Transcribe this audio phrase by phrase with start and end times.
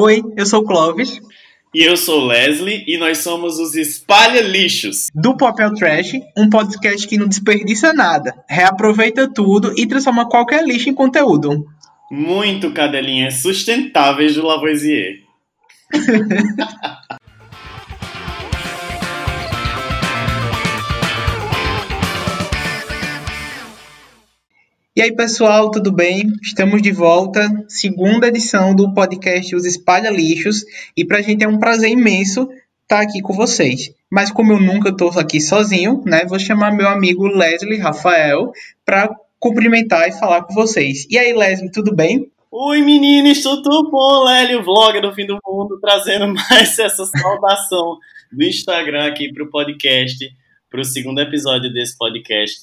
[0.00, 1.20] Oi, eu sou o Clóvis.
[1.74, 5.10] E eu sou Leslie e nós somos os Espalha Lixos.
[5.12, 10.88] Do Papel Trash, um podcast que não desperdiça nada, reaproveita tudo e transforma qualquer lixo
[10.88, 11.66] em conteúdo.
[12.12, 15.16] Muito cadelinhas sustentáveis do Lavoisier.
[24.98, 26.26] E aí, pessoal, tudo bem?
[26.42, 30.64] Estamos de volta, segunda edição do podcast Os Espalha Lixos,
[30.96, 32.50] e pra gente é um prazer imenso
[32.82, 33.94] estar aqui com vocês.
[34.10, 38.50] Mas como eu nunca estou aqui sozinho, né, vou chamar meu amigo Leslie Rafael
[38.84, 41.06] para cumprimentar e falar com vocês.
[41.08, 42.28] E aí, Leslie, tudo bem?
[42.50, 44.24] Oi, meninos, tudo bom?
[44.24, 47.98] Lélio, vlog do fim do mundo, trazendo mais essa saudação
[48.32, 50.28] do Instagram aqui para o podcast,
[50.68, 52.58] para o segundo episódio desse podcast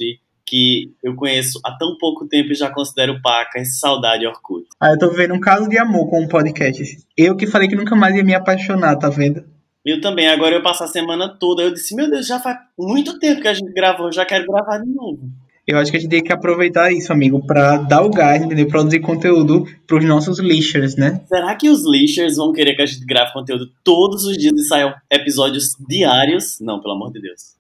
[0.46, 4.68] que eu conheço há tão pouco tempo e já considero pacas, saudade Orkut.
[4.80, 6.98] Ah, eu tô vendo um caso de amor com o um podcast.
[7.18, 9.44] Eu que falei que nunca mais ia me apaixonar, tá vendo?
[9.86, 13.20] Eu também, agora eu passo a semana toda, eu disse, meu Deus, já faz muito
[13.20, 15.30] tempo que a gente gravou, já quero gravar de novo.
[15.68, 18.68] Eu acho que a gente tem que aproveitar isso, amigo, para dar o gás, entendeu?
[18.68, 21.22] Produzir conteúdo para os nossos lixers, né?
[21.28, 24.68] Será que os lixers vão querer que a gente grave conteúdo todos os dias e
[24.68, 26.60] saiam episódios diários?
[26.62, 27.56] Não, pelo amor de Deus.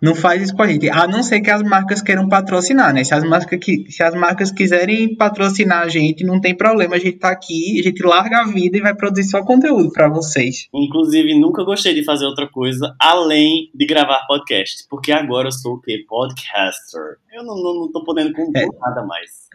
[0.00, 0.88] Não faz isso com a gente.
[0.88, 3.04] A não ser que as marcas queiram patrocinar, né?
[3.04, 6.96] Se as marcas, se as marcas quiserem patrocinar a gente, não tem problema.
[6.96, 10.08] A gente tá aqui, a gente larga a vida e vai produzir só conteúdo para
[10.08, 10.68] vocês.
[10.72, 14.86] Inclusive, nunca gostei de fazer outra coisa além de gravar podcast.
[14.88, 16.04] Porque agora eu sou o quê?
[16.08, 17.16] Podcaster.
[17.32, 18.66] Eu não, não, não tô podendo compor é.
[18.80, 19.50] nada mais.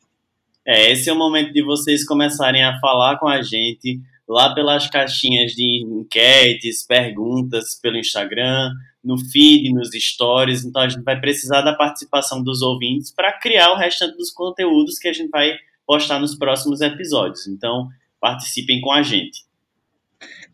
[0.67, 4.89] É, esse é o momento de vocês começarem a falar com a gente lá pelas
[4.89, 10.65] caixinhas de enquetes, perguntas pelo Instagram, no feed, nos stories.
[10.65, 14.99] Então a gente vai precisar da participação dos ouvintes para criar o restante dos conteúdos
[14.99, 15.55] que a gente vai
[15.85, 17.47] postar nos próximos episódios.
[17.47, 17.87] Então
[18.19, 19.46] participem com a gente.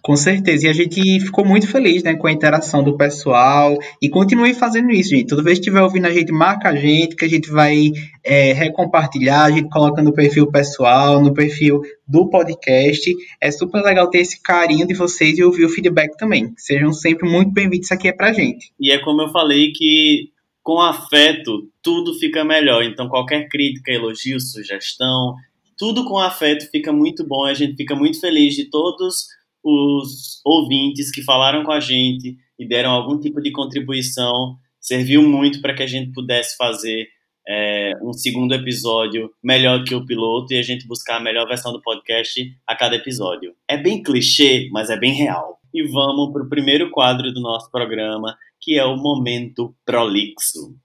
[0.03, 0.67] Com certeza.
[0.67, 3.77] E a gente ficou muito feliz né, com a interação do pessoal.
[4.01, 5.27] E continue fazendo isso, gente.
[5.27, 7.89] Toda vez que estiver ouvindo a gente, marca a gente, que a gente vai
[8.21, 13.15] é, recompartilhar, a gente coloca no perfil pessoal, no perfil do podcast.
[13.39, 16.53] É super legal ter esse carinho de vocês e ouvir o feedback também.
[16.57, 17.89] Sejam sempre muito bem-vindos.
[17.89, 18.73] Aqui é pra gente.
[18.77, 22.83] E é como eu falei que com afeto tudo fica melhor.
[22.83, 25.33] Então qualquer crítica, elogio, sugestão,
[25.77, 27.45] tudo com afeto fica muito bom.
[27.45, 29.27] A gente fica muito feliz de todos
[29.63, 34.57] os ouvintes que falaram com a gente e deram algum tipo de contribuição.
[34.80, 37.07] Serviu muito para que a gente pudesse fazer
[37.48, 41.71] é, um segundo episódio melhor que o piloto e a gente buscar a melhor versão
[41.71, 43.54] do podcast a cada episódio.
[43.68, 45.60] É bem clichê, mas é bem real.
[45.74, 50.75] E vamos para o primeiro quadro do nosso programa, que é o Momento Prolixo.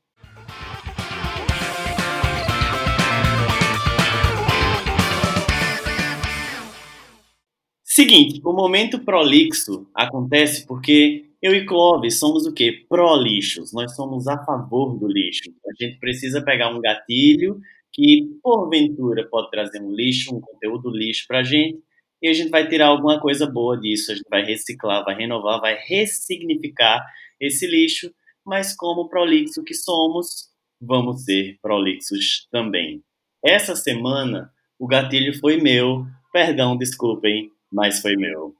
[7.98, 12.86] Seguinte, o momento prolixo acontece porque eu e Clóvis somos o quê?
[12.88, 13.72] Pró-lixos.
[13.72, 15.50] Nós somos a favor do lixo.
[15.66, 17.58] A gente precisa pegar um gatilho
[17.92, 21.80] que, porventura, pode trazer um lixo, um conteúdo lixo pra gente,
[22.22, 24.12] e a gente vai tirar alguma coisa boa disso.
[24.12, 27.04] A gente vai reciclar, vai renovar, vai ressignificar
[27.40, 28.14] esse lixo,
[28.46, 30.50] mas como prolixo que somos,
[30.80, 33.02] vamos ser prolixos também.
[33.44, 38.54] Essa semana, o gatilho foi meu, perdão, desculpem, mas foi meu.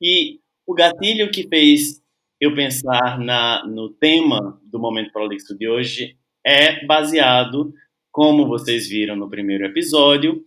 [0.00, 2.02] E o gatilho que fez
[2.40, 7.72] eu pensar na, no tema do Momento Prolixo de hoje é baseado,
[8.12, 10.42] como vocês viram no primeiro episódio,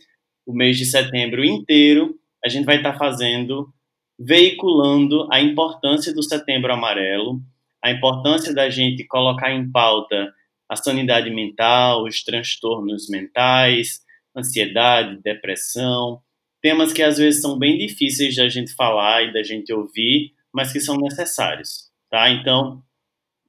[0.46, 3.74] o mês de setembro inteiro, a gente vai estar tá fazendo,
[4.18, 7.42] veiculando a importância do Setembro Amarelo,
[7.84, 10.34] a importância da gente colocar em pauta
[10.70, 14.02] a sanidade mental, os transtornos mentais,
[14.36, 16.22] ansiedade, depressão,
[16.62, 20.72] temas que às vezes são bem difíceis da gente falar e da gente ouvir, mas
[20.72, 22.30] que são necessários, tá?
[22.30, 22.82] Então,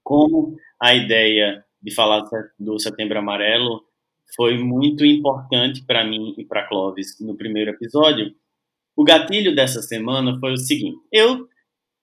[0.02, 2.24] como a ideia de falar
[2.58, 3.82] do Setembro Amarelo
[4.36, 8.34] foi muito importante para mim e para Clovis no primeiro episódio,
[8.96, 11.48] o gatilho dessa semana foi o seguinte: eu,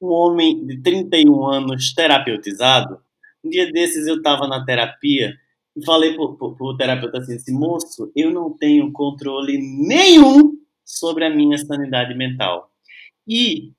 [0.01, 3.00] um homem de 31 anos terapeutizado,
[3.44, 5.36] um dia desses eu estava na terapia
[5.75, 10.54] e falei para o terapeuta assim, moço, eu não tenho controle nenhum
[10.86, 12.70] sobre a minha sanidade mental.
[13.28, 13.72] E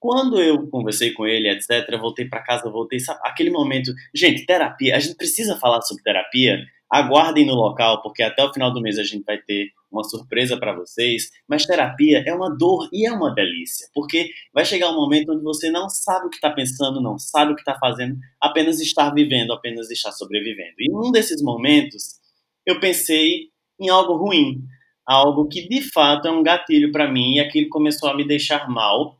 [0.00, 4.96] quando eu conversei com ele, etc., voltei para casa, voltei, sabe, aquele momento, gente, terapia,
[4.96, 6.58] a gente precisa falar sobre terapia.
[6.90, 10.58] Aguardem no local, porque até o final do mês a gente vai ter uma surpresa
[10.58, 11.30] para vocês.
[11.46, 15.42] Mas terapia é uma dor e é uma delícia, porque vai chegar um momento onde
[15.42, 19.10] você não sabe o que está pensando, não sabe o que está fazendo, apenas estar
[19.12, 20.74] vivendo, apenas estar sobrevivendo.
[20.78, 22.20] E num desses momentos,
[22.64, 24.62] eu pensei em algo ruim,
[25.08, 28.68] algo que de fato é um gatilho para mim e aquilo começou a me deixar
[28.68, 29.18] mal.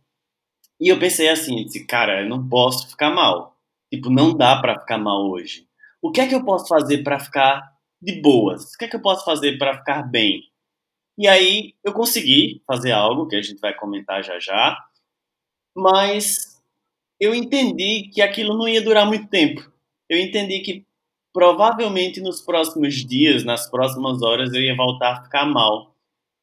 [0.78, 3.56] E eu pensei assim, disse, cara, eu não posso ficar mal.
[3.90, 5.66] Tipo, não dá para ficar mal hoje.
[6.02, 8.74] O que é que eu posso fazer para ficar de boas?
[8.74, 10.42] O que é que eu posso fazer para ficar bem?
[11.16, 14.78] E aí eu consegui fazer algo que a gente vai comentar já já,
[15.74, 16.62] mas
[17.18, 19.72] eu entendi que aquilo não ia durar muito tempo.
[20.08, 20.86] Eu entendi que
[21.32, 25.94] provavelmente nos próximos dias, nas próximas horas, eu ia voltar a ficar mal.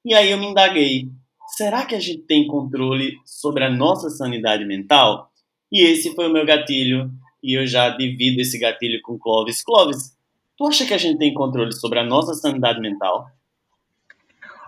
[0.03, 1.09] E aí eu me indaguei:
[1.57, 5.31] será que a gente tem controle sobre a nossa sanidade mental?
[5.71, 7.11] E esse foi o meu gatilho,
[7.43, 9.63] e eu já divido esse gatilho com Clovis.
[9.63, 10.15] Clovis,
[10.57, 13.27] tu acha que a gente tem controle sobre a nossa sanidade mental?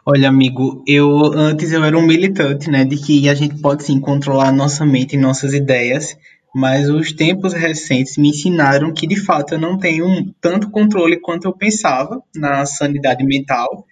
[0.09, 3.99] Olha, amigo, eu antes eu era um militante, né, de que a gente pode sim
[3.99, 6.17] controlar nossa mente e nossas ideias,
[6.57, 11.48] mas os tempos recentes me ensinaram que de fato eu não tenho tanto controle quanto
[11.48, 13.86] eu pensava na sanidade mental.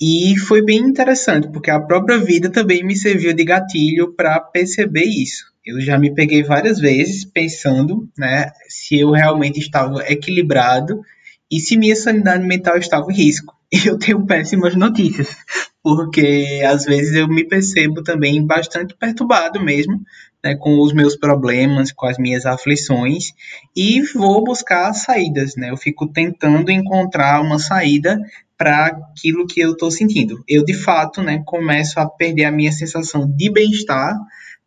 [0.00, 5.06] E foi bem interessante, porque a própria vida também me serviu de gatilho para perceber
[5.06, 5.44] isso.
[5.64, 11.00] Eu já me peguei várias vezes pensando, né, se eu realmente estava equilibrado
[11.50, 13.52] e se minha sanidade mental estava em risco.
[13.72, 15.36] E eu tenho péssimas notícias,
[15.82, 20.00] porque às vezes eu me percebo também bastante perturbado mesmo,
[20.46, 23.32] né, com os meus problemas, com as minhas aflições,
[23.74, 25.70] e vou buscar saídas, né?
[25.70, 28.20] Eu fico tentando encontrar uma saída
[28.56, 30.42] para aquilo que eu estou sentindo.
[30.48, 34.16] Eu, de fato, né, começo a perder a minha sensação de bem-estar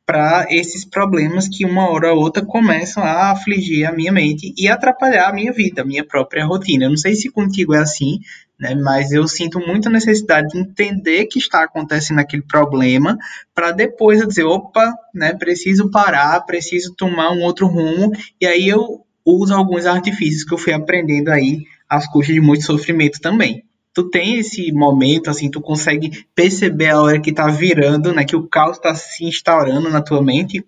[0.06, 4.68] para esses problemas que uma hora ou outra começam a afligir a minha mente e
[4.68, 6.86] atrapalhar a minha vida, a minha própria rotina.
[6.86, 8.20] Eu não sei se contigo é assim,
[8.60, 13.18] né, mas eu sinto muita necessidade de entender que está acontecendo aquele problema
[13.56, 18.68] para depois eu dizer, opa, né, preciso parar, preciso tomar um outro rumo e aí
[18.68, 23.64] eu uso alguns artifícios que eu fui aprendendo aí às custas de muito sofrimento também
[23.94, 28.24] tu tem esse momento, assim, tu consegue perceber a hora que tá virando, né?
[28.24, 30.66] Que o caos tá se instaurando na tua mente?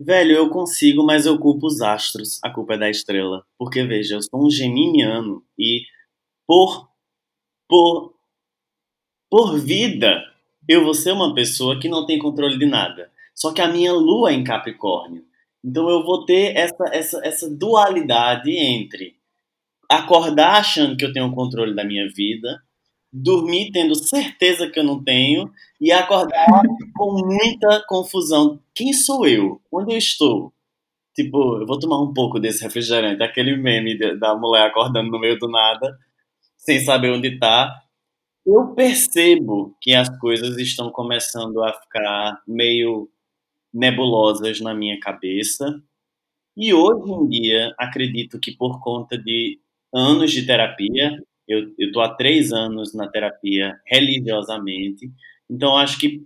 [0.00, 2.38] Velho, eu consigo, mas eu culpo os astros.
[2.44, 3.42] A culpa é da estrela.
[3.58, 5.80] Porque, veja, eu sou um geminiano e
[6.46, 6.87] por,
[7.68, 8.14] por,
[9.30, 10.24] por vida,
[10.68, 13.10] eu vou ser uma pessoa que não tem controle de nada.
[13.34, 15.24] Só que a minha lua é em Capricórnio.
[15.64, 19.16] Então eu vou ter essa, essa, essa dualidade entre
[19.88, 22.62] acordar achando que eu tenho controle da minha vida,
[23.12, 26.46] dormir tendo certeza que eu não tenho e acordar
[26.94, 28.60] com muita confusão.
[28.74, 29.60] Quem sou eu?
[29.72, 30.52] Onde eu estou?
[31.14, 35.36] Tipo, eu vou tomar um pouco desse refrigerante, aquele meme da mulher acordando no meio
[35.38, 35.98] do nada,
[36.58, 37.72] sem saber onde está.
[38.44, 43.08] Eu percebo que as coisas estão começando a ficar meio
[43.72, 45.82] nebulosas na minha cabeça.
[46.56, 49.60] E hoje em dia, acredito que por conta de
[49.94, 51.22] anos de terapia.
[51.46, 55.10] Eu estou há três anos na terapia religiosamente.
[55.50, 56.22] Então, acho que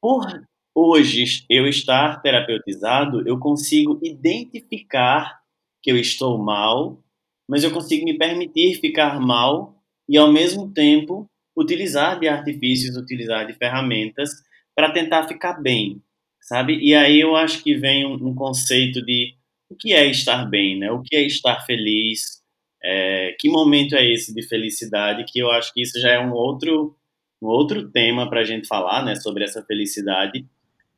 [0.00, 0.26] por
[0.74, 5.40] hoje eu estar terapeutizado, eu consigo identificar
[5.82, 7.00] que eu estou mal,
[7.48, 9.76] mas eu consigo me permitir ficar mal
[10.08, 14.30] e, ao mesmo tempo, utilizar de artifícios, utilizar de ferramentas
[14.74, 16.02] para tentar ficar bem,
[16.40, 16.78] sabe?
[16.80, 19.34] E aí eu acho que vem um, um conceito de
[19.68, 20.90] o que é estar bem, né?
[20.92, 22.42] O que é estar feliz,
[22.84, 25.24] É, que momento é esse de felicidade?
[25.26, 26.96] Que eu acho que isso já é um outro,
[27.42, 30.46] um outro tema para a gente falar, né, sobre essa felicidade.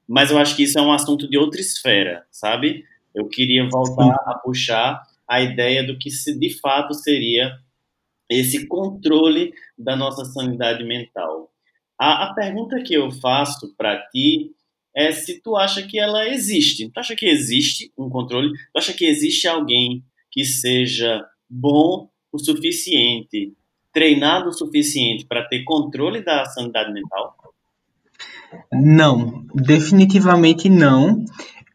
[0.06, 2.84] Mas eu acho que isso é um assunto de outra esfera, sabe?
[3.14, 7.52] Eu queria voltar a puxar a ideia do que se de fato seria
[8.30, 11.50] esse controle da nossa sanidade mental.
[11.98, 14.52] A, a pergunta que eu faço para ti
[14.94, 16.90] é se tu acha que ela existe.
[16.90, 18.52] Tu acha que existe um controle?
[18.52, 23.54] Tu acha que existe alguém que seja bom o suficiente,
[23.92, 27.36] treinado o suficiente para ter controle da sanidade mental?
[28.72, 31.24] Não, definitivamente não.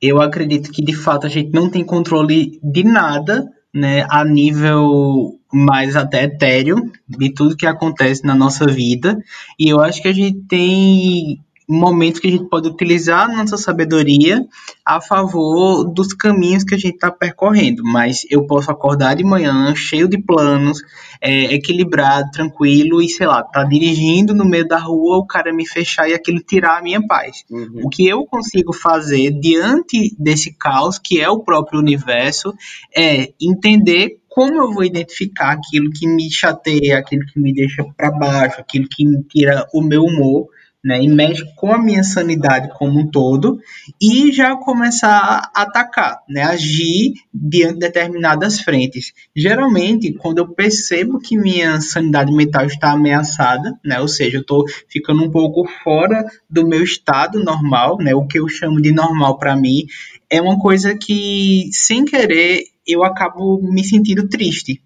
[0.05, 5.39] Eu acredito que de fato a gente não tem controle de nada, né, a nível
[5.50, 9.17] mais até etéreo de tudo que acontece na nossa vida.
[9.57, 13.58] E eu acho que a gente tem momentos que a gente pode utilizar a nossa
[13.58, 14.46] sabedoria
[14.86, 17.84] a favor dos caminhos que a gente está percorrendo.
[17.84, 20.82] Mas eu posso acordar de manhã cheio de planos,
[21.22, 25.67] é, equilibrado, tranquilo e sei lá, tá dirigindo no meio da rua, o cara me
[25.67, 27.46] fechar e aquilo tirar a minha paz.
[27.50, 27.82] Uhum.
[27.84, 32.53] O que eu consigo fazer diante desse caos que é o próprio universo
[32.96, 38.10] é entender como eu vou identificar aquilo que me chateia, aquilo que me deixa para
[38.10, 40.48] baixo, aquilo que me tira o meu humor
[40.83, 43.59] né, e mexe com a minha sanidade como um todo,
[44.01, 49.13] e já começar a atacar, né, agir diante de determinadas frentes.
[49.35, 54.65] Geralmente, quando eu percebo que minha sanidade mental está ameaçada, né, ou seja, eu estou
[54.89, 59.37] ficando um pouco fora do meu estado normal, né, o que eu chamo de normal
[59.37, 59.85] para mim,
[60.29, 64.81] é uma coisa que, sem querer, eu acabo me sentindo triste,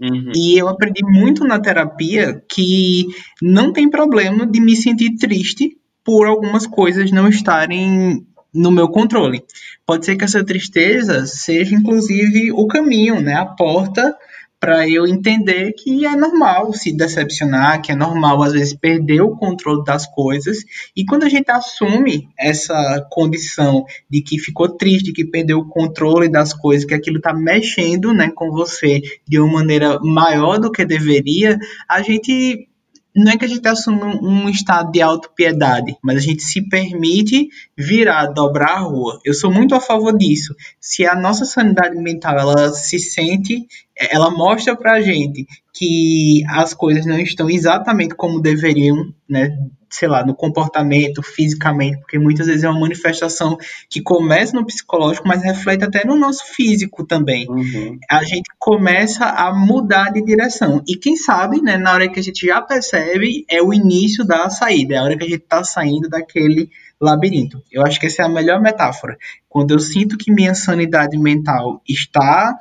[0.00, 0.32] Uhum.
[0.34, 3.06] E eu aprendi muito na terapia que
[3.42, 8.24] não tem problema de me sentir triste por algumas coisas não estarem
[8.54, 9.42] no meu controle.
[9.84, 13.34] Pode ser que essa tristeza seja, inclusive, o caminho, né?
[13.34, 14.16] A porta
[14.60, 19.36] para eu entender que é normal se decepcionar, que é normal às vezes perder o
[19.36, 20.58] controle das coisas.
[20.96, 26.28] E quando a gente assume essa condição de que ficou triste, que perdeu o controle
[26.28, 30.84] das coisas, que aquilo está mexendo, né, com você de uma maneira maior do que
[30.84, 32.67] deveria, a gente
[33.18, 36.68] não é que a gente assume um, um estado de autopiedade, mas a gente se
[36.68, 39.18] permite virar, dobrar a rua.
[39.24, 40.54] Eu sou muito a favor disso.
[40.80, 47.04] Se a nossa sanidade mental ela se sente, ela mostra pra gente que as coisas
[47.06, 49.56] não estão exatamente como deveriam, né?
[49.90, 53.56] Sei lá, no comportamento, fisicamente, porque muitas vezes é uma manifestação
[53.88, 57.48] que começa no psicológico, mas reflete até no nosso físico também.
[57.48, 57.98] Uhum.
[58.10, 60.82] A gente começa a mudar de direção.
[60.86, 64.50] E quem sabe, né, na hora que a gente já percebe, é o início da
[64.50, 66.68] saída, é a hora que a gente está saindo daquele
[67.00, 67.62] labirinto.
[67.70, 69.16] Eu acho que essa é a melhor metáfora.
[69.48, 72.56] Quando eu sinto que minha sanidade mental está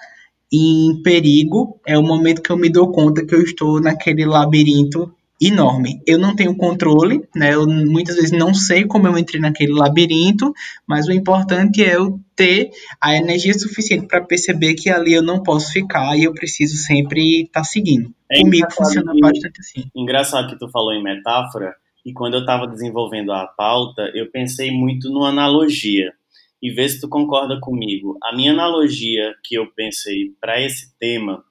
[0.52, 5.14] em perigo, é o momento que eu me dou conta que eu estou naquele labirinto
[5.42, 6.02] enorme.
[6.06, 7.54] Eu não tenho controle, né?
[7.54, 10.54] Eu muitas vezes não sei como eu entrei naquele labirinto,
[10.88, 12.70] mas o importante é eu ter
[13.02, 17.44] a energia suficiente para perceber que ali eu não posso ficar e eu preciso sempre
[17.44, 18.14] estar tá seguindo.
[18.32, 19.84] É Comigo funciona que, bastante assim.
[19.96, 21.74] Engraçado que tu falou em metáfora,
[22.06, 26.14] e quando eu estava desenvolvendo a pauta, eu pensei muito numa analogia.
[26.62, 28.18] E vê se tu concorda comigo.
[28.24, 31.44] A minha analogia que eu pensei para esse tema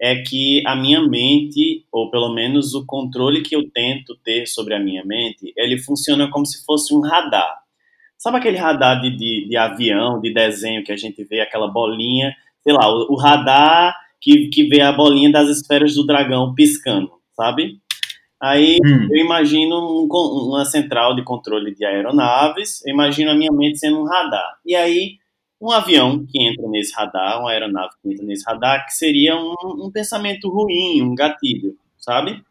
[0.00, 4.74] é que a minha mente, ou pelo menos o controle que eu tento ter sobre
[4.74, 7.58] a minha mente, ele funciona como se fosse um radar.
[8.16, 12.34] Sabe aquele radar de, de, de avião, de desenho que a gente vê, aquela bolinha,
[12.62, 17.10] sei lá, o, o radar que, que vê a bolinha das esferas do dragão piscando,
[17.36, 17.78] sabe?
[18.40, 19.08] Aí hum.
[19.10, 20.08] eu imagino um,
[20.48, 24.58] uma central de controle de aeronaves, eu imagino a minha mente sendo um radar.
[24.64, 25.18] E aí
[25.60, 29.54] um avião que entra nesse radar, uma aeronave que entra nesse radar, que seria um,
[29.86, 32.42] um pensamento ruim, um gatilho, sabe?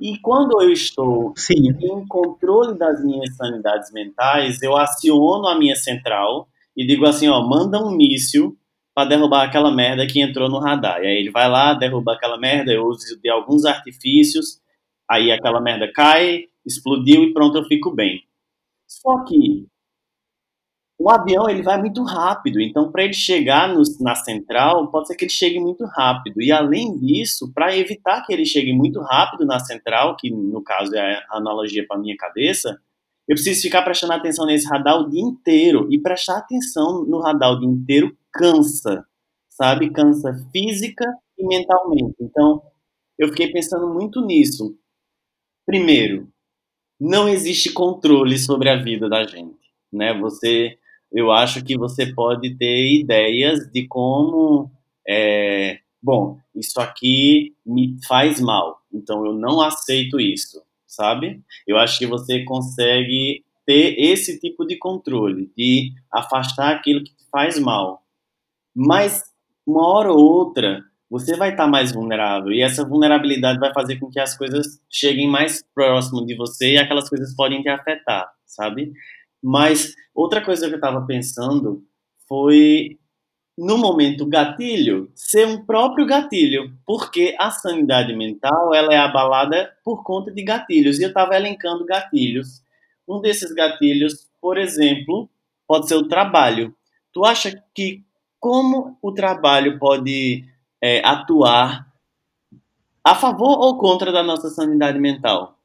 [0.00, 1.76] E quando eu estou Sim.
[1.78, 7.46] em controle das minhas sanidades mentais, eu aciono a minha central e digo assim, ó,
[7.46, 8.56] manda um míssil
[8.94, 11.02] para derrubar aquela merda que entrou no radar.
[11.02, 14.60] E aí ele vai lá, derruba aquela merda, eu uso de alguns artifícios,
[15.08, 18.22] aí aquela merda cai, explodiu e pronto, eu fico bem.
[18.86, 19.66] Só que
[21.00, 25.16] o avião ele vai muito rápido, então para ele chegar no, na central, pode ser
[25.16, 26.42] que ele chegue muito rápido.
[26.42, 30.94] E além disso, para evitar que ele chegue muito rápido na central, que no caso
[30.94, 32.78] é a analogia para minha cabeça,
[33.26, 35.88] eu preciso ficar prestando atenção nesse radar o dia inteiro.
[35.90, 39.02] E prestar atenção no radar o dia inteiro cansa,
[39.48, 39.90] sabe?
[39.90, 41.06] Cansa física
[41.38, 42.16] e mentalmente.
[42.20, 42.60] Então,
[43.18, 44.76] eu fiquei pensando muito nisso.
[45.64, 46.28] Primeiro,
[47.00, 49.56] não existe controle sobre a vida da gente,
[49.90, 50.12] né?
[50.18, 50.76] Você
[51.12, 54.70] eu acho que você pode ter ideias de como.
[55.08, 61.40] É, bom, isso aqui me faz mal, então eu não aceito isso, sabe?
[61.66, 67.58] Eu acho que você consegue ter esse tipo de controle, de afastar aquilo que faz
[67.58, 68.02] mal.
[68.74, 69.22] Mas
[69.66, 74.10] uma hora ou outra, você vai estar mais vulnerável e essa vulnerabilidade vai fazer com
[74.10, 78.92] que as coisas cheguem mais próximo de você e aquelas coisas podem te afetar, sabe?
[79.42, 81.82] Mas outra coisa que eu estava pensando
[82.28, 82.98] foi
[83.56, 90.02] no momento gatilho ser um próprio gatilho, porque a sanidade mental ela é abalada por
[90.02, 92.62] conta de gatilhos e eu estava elencando gatilhos.
[93.06, 95.28] Um desses gatilhos, por exemplo,
[95.66, 96.74] pode ser o trabalho.
[97.12, 98.02] Tu acha que
[98.38, 100.44] como o trabalho pode
[100.82, 101.86] é, atuar
[103.04, 105.59] a favor ou contra da nossa sanidade mental?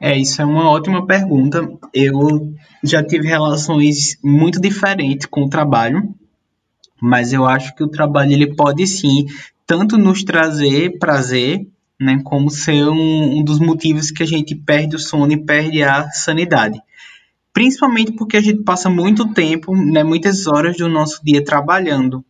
[0.00, 1.68] É, isso é uma ótima pergunta.
[1.92, 6.14] Eu já tive relações muito diferentes com o trabalho,
[7.00, 9.26] mas eu acho que o trabalho ele pode sim
[9.66, 11.66] tanto nos trazer prazer,
[12.00, 15.82] né, como ser um, um dos motivos que a gente perde o sono e perde
[15.82, 16.80] a sanidade.
[17.52, 22.24] Principalmente porque a gente passa muito tempo, né, muitas horas do nosso dia trabalhando.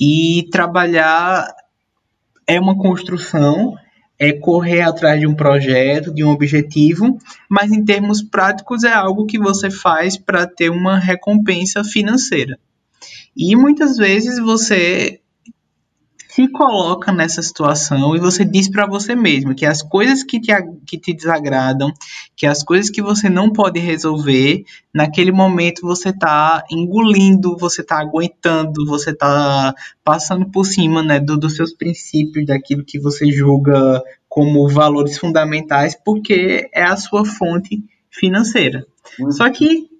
[0.00, 1.46] E trabalhar
[2.46, 3.76] é uma construção,
[4.22, 7.18] é correr atrás de um projeto, de um objetivo,
[7.50, 12.56] mas em termos práticos é algo que você faz para ter uma recompensa financeira.
[13.36, 15.18] E muitas vezes você
[16.34, 20.50] se coloca nessa situação e você diz para você mesmo que as coisas que te,
[20.86, 21.92] que te desagradam,
[22.34, 28.00] que as coisas que você não pode resolver, naquele momento você está engolindo, você está
[28.00, 34.02] aguentando, você está passando por cima né, do, dos seus princípios, daquilo que você julga
[34.26, 38.86] como valores fundamentais, porque é a sua fonte financeira.
[39.20, 39.30] Uhum.
[39.30, 39.91] Só que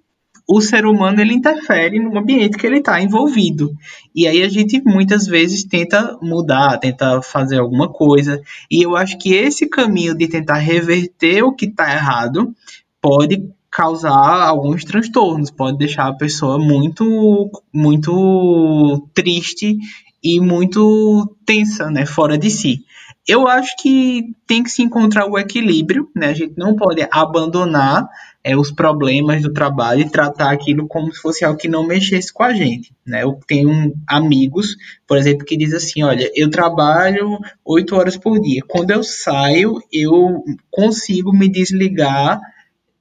[0.47, 3.71] o ser humano ele interfere no ambiente que ele está envolvido.
[4.13, 8.41] E aí a gente muitas vezes tenta mudar, tenta fazer alguma coisa.
[8.69, 12.53] E eu acho que esse caminho de tentar reverter o que está errado
[13.01, 19.77] pode causar alguns transtornos, pode deixar a pessoa muito, muito triste
[20.23, 22.85] e muito tensa, né, fora de si.
[23.25, 26.27] Eu acho que tem que se encontrar o equilíbrio, né?
[26.27, 28.09] A gente não pode abandonar
[28.43, 32.33] é, os problemas do trabalho e tratar aquilo como se fosse algo que não mexesse
[32.33, 32.93] com a gente.
[33.05, 33.23] Né?
[33.23, 34.75] Eu tenho amigos,
[35.07, 38.61] por exemplo, que dizem assim: olha, eu trabalho oito horas por dia.
[38.67, 42.41] Quando eu saio, eu consigo me desligar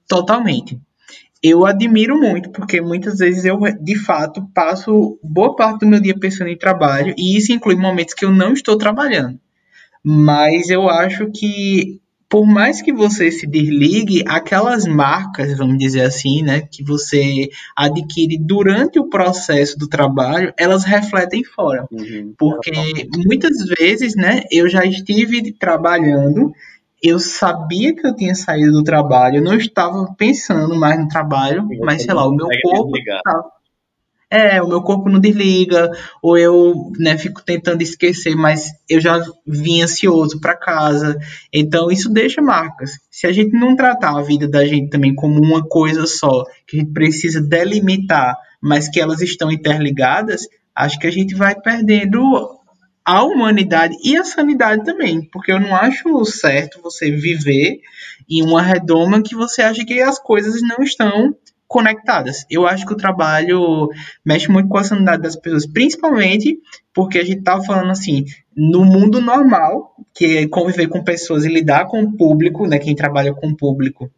[0.07, 0.81] totalmente.
[1.43, 6.17] Eu admiro muito, porque muitas vezes eu, de fato, passo boa parte do meu dia
[6.17, 9.41] pensando em trabalho, e isso inclui momentos que eu não estou trabalhando.
[10.05, 12.01] Mas eu acho que
[12.33, 18.39] por mais que você se desligue, aquelas marcas, vamos dizer assim, né, que você adquire
[18.39, 21.87] durante o processo do trabalho, elas refletem fora.
[21.93, 22.33] Uhum.
[22.39, 22.73] Porque
[23.27, 26.55] muitas vezes, né, eu já estive trabalhando,
[27.03, 31.69] eu sabia que eu tinha saído do trabalho, eu não estava pensando mais no trabalho,
[31.83, 33.45] mas sei lá, o meu corpo estava
[34.33, 35.91] é, o meu corpo não desliga,
[36.23, 41.19] ou eu né, fico tentando esquecer, mas eu já vim ansioso para casa.
[41.53, 42.93] Então, isso deixa marcas.
[43.11, 46.79] Se a gente não tratar a vida da gente também como uma coisa só, que
[46.79, 52.23] a gente precisa delimitar, mas que elas estão interligadas, acho que a gente vai perdendo
[53.05, 57.81] a humanidade e a sanidade também, porque eu não acho certo você viver
[58.31, 61.37] em uma redoma que você acha que as coisas não estão
[61.73, 62.45] conectadas.
[62.51, 63.89] Eu acho que o trabalho
[64.23, 66.61] mexe muito com a sanidade das pessoas, principalmente
[66.93, 71.49] porque a gente está falando assim, no mundo normal, que é conviver com pessoas e
[71.49, 74.11] lidar com o público, né, quem trabalha com o público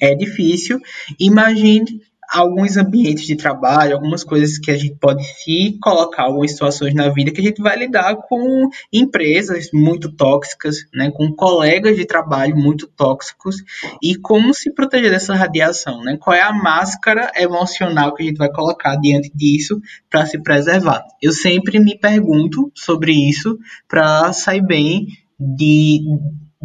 [0.00, 0.80] é difícil.
[1.20, 2.02] Imagine
[2.34, 7.08] alguns ambientes de trabalho, algumas coisas que a gente pode se colocar, algumas situações na
[7.08, 12.56] vida que a gente vai lidar com empresas muito tóxicas, né, com colegas de trabalho
[12.56, 13.56] muito tóxicos
[14.02, 16.16] e como se proteger dessa radiação, né?
[16.20, 21.04] Qual é a máscara emocional que a gente vai colocar diante disso para se preservar?
[21.22, 25.06] Eu sempre me pergunto sobre isso para sair bem
[25.38, 26.00] de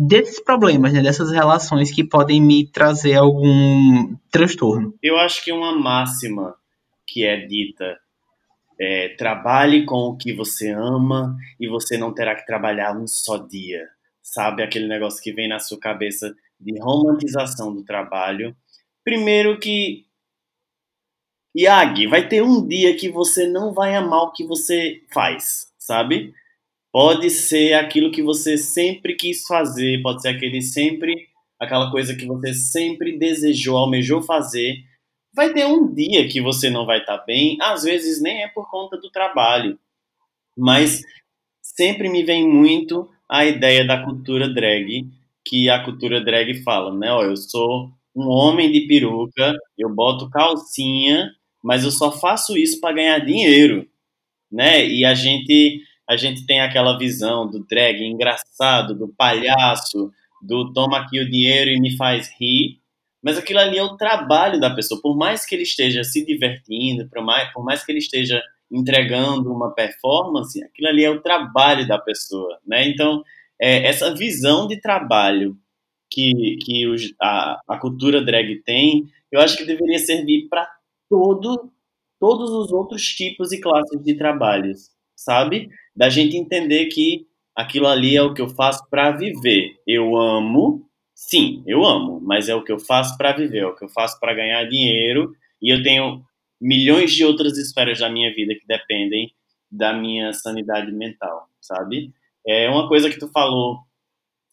[0.07, 4.93] desses problemas, né, dessas relações que podem me trazer algum transtorno.
[5.03, 6.55] Eu acho que uma máxima
[7.05, 7.99] que é dita
[8.79, 13.37] é, trabalhe com o que você ama e você não terá que trabalhar um só
[13.37, 13.89] dia.
[14.23, 18.55] Sabe aquele negócio que vem na sua cabeça de romantização do trabalho?
[19.03, 20.05] Primeiro que
[21.57, 26.33] Yagi, vai ter um dia que você não vai amar o que você faz, sabe?
[26.91, 32.25] Pode ser aquilo que você sempre quis fazer, pode ser aquele sempre aquela coisa que
[32.25, 34.77] você sempre desejou, almejou fazer.
[35.33, 38.47] Vai ter um dia que você não vai estar tá bem, às vezes nem é
[38.47, 39.77] por conta do trabalho,
[40.57, 41.01] mas
[41.61, 45.07] sempre me vem muito a ideia da cultura drag,
[45.45, 47.11] que a cultura drag fala, né?
[47.11, 51.31] Ó, eu sou um homem de peruca, eu boto calcinha,
[51.63, 53.87] mas eu só faço isso para ganhar dinheiro,
[54.51, 54.85] né?
[54.87, 60.97] E a gente a gente tem aquela visão do drag engraçado, do palhaço, do toma
[60.97, 62.79] aqui o dinheiro e me faz rir,
[63.21, 64.99] mas aquilo ali é o trabalho da pessoa.
[65.01, 68.41] Por mais que ele esteja se divertindo, por mais, por mais que ele esteja
[68.71, 72.87] entregando uma performance, aquilo ali é o trabalho da pessoa, né?
[72.87, 73.23] Então,
[73.61, 75.57] é, essa visão de trabalho
[76.09, 80.67] que, que os, a, a cultura drag tem, eu acho que deveria servir para
[81.09, 81.71] todo,
[82.19, 85.69] todos os outros tipos e classes de trabalhos, sabe?
[85.99, 89.75] Da gente entender que aquilo ali é o que eu faço para viver.
[89.85, 93.75] Eu amo, sim, eu amo, mas é o que eu faço para viver, é o
[93.75, 96.23] que eu faço para ganhar dinheiro e eu tenho
[96.61, 99.29] milhões de outras esferas da minha vida que dependem
[99.69, 102.13] da minha sanidade mental, sabe?
[102.47, 103.79] É uma coisa que tu falou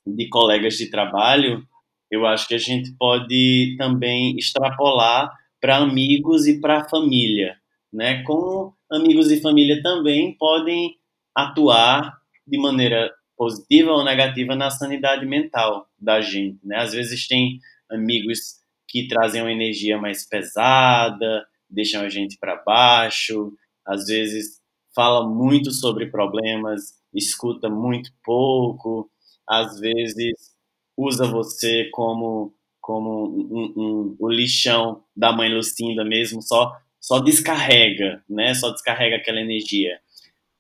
[0.05, 1.65] de colegas de trabalho,
[2.11, 5.31] eu acho que a gente pode também extrapolar
[5.61, 7.57] para amigos e para família,
[7.93, 8.25] né?
[8.25, 10.97] Como amigos e família também podem
[11.37, 16.79] atuar de maneira positiva ou negativa na sanidade mental da gente, né?
[16.79, 18.57] Às vezes tem amigos
[18.89, 23.53] que trazem uma energia mais pesada, deixam a gente para baixo,
[23.87, 24.61] às vezes
[24.95, 29.11] fala muito sobre problemas, escuta muito pouco,
[29.49, 30.35] às vezes
[30.97, 38.23] usa você como como um, um, o lixão da mãe Lucinda mesmo, só só descarrega,
[38.29, 38.55] né?
[38.55, 39.99] Só descarrega aquela energia.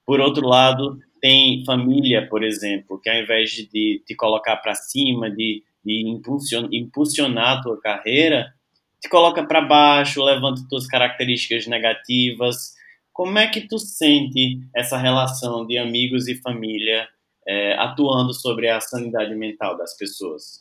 [0.06, 5.28] Por outro lado, tem família, por exemplo, que ao invés de te colocar para cima,
[5.28, 8.54] de, de impulsionar, impulsionar a tua carreira,
[9.00, 12.74] te coloca para baixo, levanta tuas características negativas.
[13.12, 17.08] Como é que tu sente essa relação de amigos e família
[17.46, 20.60] é, atuando sobre a sanidade mental das pessoas?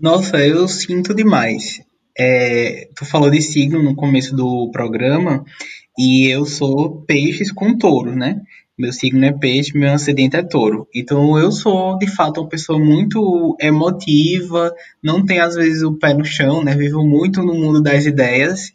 [0.00, 1.80] Nossa, eu sinto demais.
[2.18, 5.44] É, tu falou de signo no começo do programa
[5.98, 8.40] e eu sou peixes com touro, né?
[8.78, 10.88] Meu signo é peixe, meu acidente é touro.
[10.94, 16.14] Então eu sou, de fato, uma pessoa muito emotiva, não tenho às vezes o pé
[16.14, 16.74] no chão, né?
[16.74, 18.72] Vivo muito no mundo das ideias.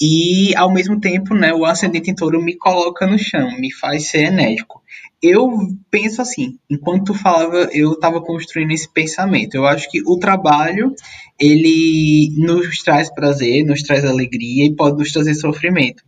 [0.00, 4.08] E ao mesmo tempo, né, o ascendente em touro me coloca no chão, me faz
[4.08, 4.81] ser enérgico.
[5.22, 5.50] Eu
[5.90, 9.54] penso assim, enquanto tu falava, eu estava construindo esse pensamento.
[9.54, 10.92] Eu acho que o trabalho,
[11.38, 16.02] ele nos traz prazer, nos traz alegria e pode nos trazer sofrimento.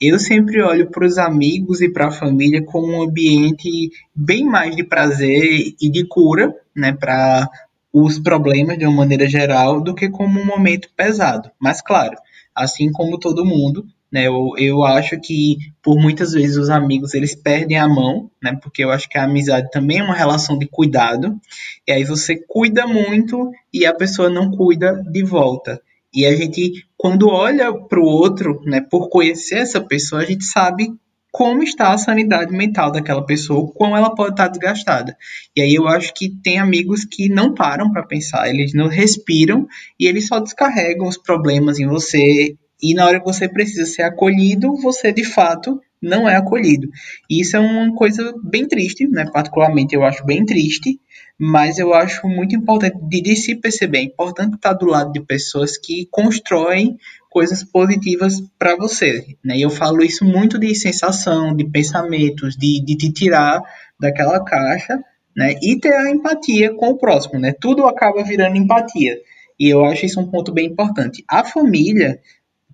[0.00, 4.76] Eu sempre olho para os amigos e para a família como um ambiente bem mais
[4.76, 7.48] de prazer e de cura, né, para
[7.92, 11.50] os problemas de uma maneira geral, do que como um momento pesado.
[11.58, 12.16] Mas claro,
[12.54, 17.34] assim como todo mundo, né, eu, eu acho que por muitas vezes os amigos eles
[17.34, 20.66] perdem a mão, né, porque eu acho que a amizade também é uma relação de
[20.66, 21.38] cuidado,
[21.86, 25.80] e aí você cuida muito e a pessoa não cuida de volta.
[26.12, 30.44] E a gente, quando olha para o outro, né, por conhecer essa pessoa, a gente
[30.44, 30.90] sabe
[31.30, 35.16] como está a sanidade mental daquela pessoa, como ela pode estar desgastada.
[35.54, 39.66] E aí eu acho que tem amigos que não param para pensar, eles não respiram
[40.00, 42.56] e eles só descarregam os problemas em você.
[42.82, 46.88] E na hora que você precisa ser acolhido, você de fato não é acolhido.
[47.28, 49.28] E isso é uma coisa bem triste, né?
[49.32, 51.00] Particularmente eu acho bem triste,
[51.38, 53.98] mas eu acho muito importante de, de se perceber.
[53.98, 56.96] É importante estar do lado de pessoas que constroem
[57.30, 59.36] coisas positivas para você.
[59.44, 59.58] Né?
[59.58, 63.62] E eu falo isso muito de sensação, de pensamentos, de, de te tirar
[64.00, 64.98] daquela caixa
[65.36, 65.54] né?
[65.62, 67.38] e ter a empatia com o próximo.
[67.38, 67.52] Né?
[67.52, 69.18] Tudo acaba virando empatia.
[69.60, 71.24] E eu acho isso um ponto bem importante.
[71.28, 72.20] A família,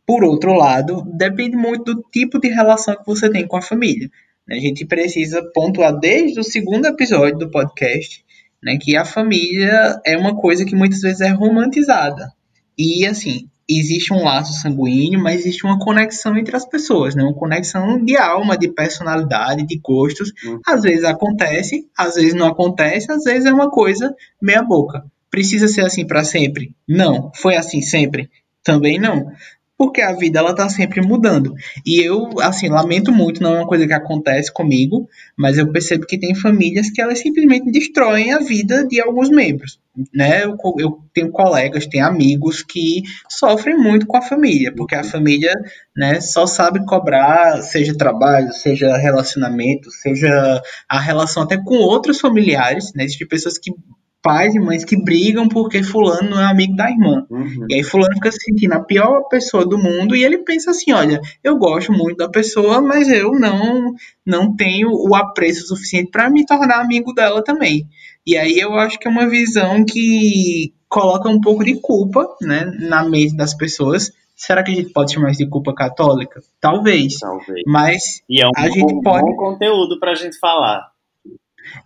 [0.06, 4.10] por outro lado, depende muito do tipo de relação que você tem com a família.
[4.50, 8.24] A gente precisa pontuar desde o segundo episódio do podcast
[8.64, 12.32] né, que a família é uma coisa que muitas vezes é romantizada.
[12.76, 17.22] E assim, existe um laço sanguíneo, mas existe uma conexão entre as pessoas, né?
[17.22, 20.32] Uma conexão de alma, de personalidade, de gostos.
[20.44, 20.60] Uhum.
[20.66, 25.04] Às vezes acontece, às vezes não acontece, às vezes é uma coisa meia boca.
[25.30, 26.74] Precisa ser assim para sempre?
[26.88, 27.30] Não.
[27.34, 28.30] Foi assim sempre?
[28.62, 29.30] Também não
[29.76, 31.54] porque a vida ela tá sempre mudando.
[31.84, 36.06] E eu, assim, lamento muito, não é uma coisa que acontece comigo, mas eu percebo
[36.06, 39.80] que tem famílias que elas simplesmente destroem a vida de alguns membros.
[40.12, 40.44] Né?
[40.44, 45.52] Eu, eu tenho colegas, tenho amigos que sofrem muito com a família, porque a família
[45.96, 52.92] né, só sabe cobrar, seja trabalho, seja relacionamento, seja a relação até com outros familiares,
[52.94, 53.04] né?
[53.04, 53.72] Existem pessoas que
[54.24, 57.26] pais e mães que brigam porque fulano não é amigo da irmã.
[57.30, 57.66] Uhum.
[57.68, 60.92] E aí fulano fica se sentindo a pior pessoa do mundo e ele pensa assim,
[60.92, 63.92] olha, eu gosto muito da pessoa, mas eu não
[64.24, 67.86] não tenho o apreço suficiente para me tornar amigo dela também.
[68.26, 72.64] E aí eu acho que é uma visão que coloca um pouco de culpa, né,
[72.80, 74.10] na mente das pessoas.
[74.36, 76.40] Será que a gente pode chamar isso de culpa católica?
[76.60, 77.18] Talvez.
[77.20, 77.62] Talvez.
[77.66, 80.93] Mas E é um A gente bom, pode- bom conteúdo pra gente falar.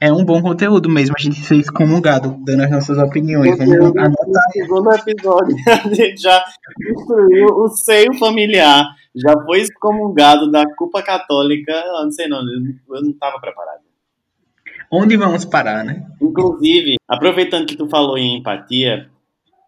[0.01, 3.57] É um bom conteúdo mesmo a gente ser excomungado, dando as nossas opiniões.
[3.59, 4.11] Vamos anotar.
[4.11, 6.45] no segundo episódio, a gente já
[6.79, 11.73] destruiu o seio familiar, já foi excomungado da culpa católica.
[11.73, 13.81] Eu não sei não, eu não estava preparado.
[14.91, 16.07] Onde vamos parar, né?
[16.21, 19.11] Inclusive, aproveitando que tu falou em empatia,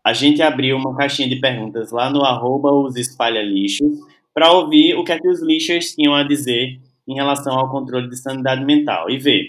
[0.04, 3.98] a gente abriu uma caixinha de perguntas lá no arroba os espalha lixos
[4.32, 8.08] para ouvir o que é que os lixers tinham a dizer em relação ao controle
[8.08, 9.10] de sanidade mental.
[9.10, 9.48] E ver,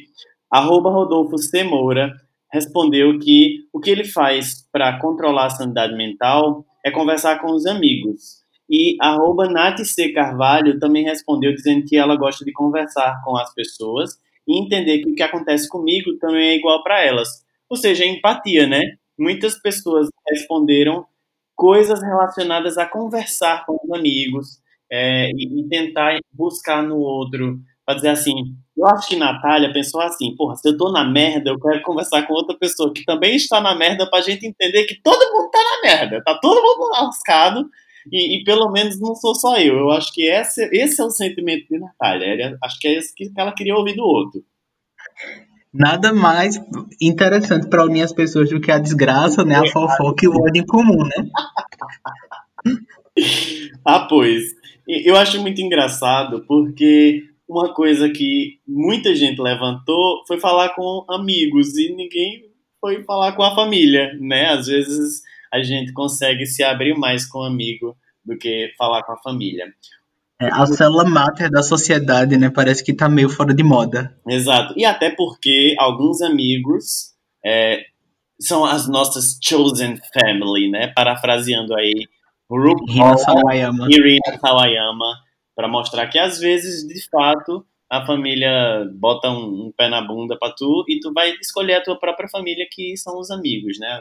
[0.52, 1.64] arroba Rodolfo C.
[1.64, 2.14] Moura
[2.52, 7.66] respondeu que o que ele faz para controlar a sanidade mental é conversar com os
[7.66, 8.42] amigos.
[8.70, 10.12] E arroba Nath C.
[10.12, 14.12] Carvalho também respondeu dizendo que ela gosta de conversar com as pessoas
[14.48, 17.30] e entender que o que acontece comigo também é igual para elas.
[17.70, 18.82] Ou seja, empatia, né?
[19.18, 21.06] Muitas pessoas responderam
[21.56, 24.62] coisas relacionadas a conversar com os amigos
[24.92, 28.34] é, e, e tentar buscar no outro, para dizer assim,
[28.78, 32.26] eu acho que Natália pensou assim, porra, se eu tô na merda, eu quero conversar
[32.28, 35.60] com outra pessoa que também está na merda pra gente entender que todo mundo tá
[35.60, 37.70] na merda, tá todo mundo lascado
[38.12, 39.78] e, e pelo menos não sou só eu.
[39.78, 42.58] Eu acho que esse, esse é o sentimento de Natália.
[42.64, 44.44] Acho que é esse que ela queria ouvir do outro.
[45.74, 46.60] Nada mais
[47.02, 49.56] interessante para unir as pessoas do que a desgraça, né?
[49.56, 51.30] A fofoca e o ódio em comum, né?
[53.84, 54.44] Ah, pois.
[54.88, 61.78] Eu acho muito engraçado porque uma coisa que muita gente levantou foi falar com amigos
[61.78, 62.46] e ninguém
[62.80, 64.52] foi falar com a família, né?
[64.52, 69.12] Às vezes a gente consegue se abrir mais com um amigo do que falar com
[69.12, 69.66] a família.
[70.40, 72.50] É, a célula máter da sociedade, né?
[72.50, 74.16] Parece que tá meio fora de moda.
[74.26, 74.74] Exato.
[74.78, 77.12] E até porque alguns amigos
[77.46, 77.84] é,
[78.40, 80.88] são as nossas chosen family, né?
[80.96, 82.08] Parafraseando aí
[82.50, 83.88] o RuPaul Rina Sawayama.
[83.90, 85.14] Irina Sawayama,
[85.56, 90.38] para mostrar que às vezes, de fato, a família bota um, um pé na bunda
[90.40, 94.00] para tu e tu vai escolher a tua própria família, que são os amigos, né?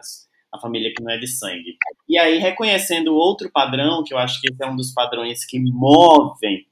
[0.52, 1.76] A família que não é de sangue.
[2.08, 5.60] E aí, reconhecendo outro padrão, que eu acho que esse é um dos padrões que
[5.60, 6.66] movem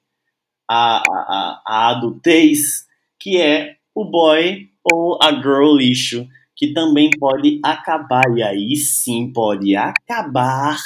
[0.69, 2.87] a, a, a adultez,
[3.19, 9.33] que é o boy ou a girl lixo, que também pode acabar, e aí sim
[9.33, 10.77] pode acabar,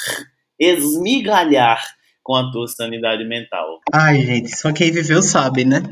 [0.59, 1.83] esmigalhar
[2.23, 3.79] com a tua sanidade mental.
[3.91, 5.83] Ai, gente, só quem viveu sabe, né?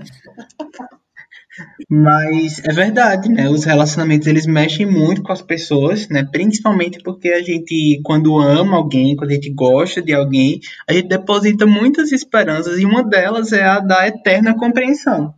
[1.89, 3.49] Mas é verdade, né?
[3.49, 6.23] Os relacionamentos eles mexem muito com as pessoas, né?
[6.23, 11.09] Principalmente porque a gente, quando ama alguém, quando a gente gosta de alguém, a gente
[11.09, 15.33] deposita muitas esperanças e uma delas é a da eterna compreensão.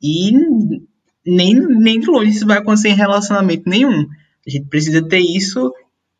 [0.00, 0.32] E
[1.26, 4.06] nem, nem de longe isso vai acontecer em relacionamento nenhum.
[4.46, 5.72] A gente precisa ter isso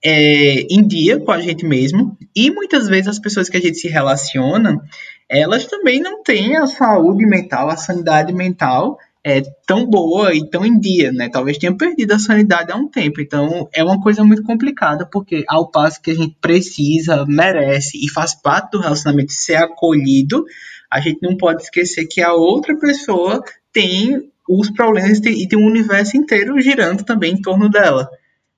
[0.09, 2.17] é, em dia com a gente mesmo.
[2.35, 4.81] E muitas vezes as pessoas que a gente se relaciona,
[5.29, 10.65] elas também não têm a saúde mental, a sanidade mental é tão boa e tão
[10.65, 11.29] em dia, né?
[11.29, 13.21] Talvez tenha perdido a sanidade há um tempo.
[13.21, 18.09] Então é uma coisa muito complicada, porque ao passo que a gente precisa, merece e
[18.09, 20.45] faz parte do relacionamento ser acolhido,
[20.89, 23.43] a gente não pode esquecer que a outra pessoa
[23.73, 28.09] tem os problemas e tem, um universo inteiro girando também em torno dela.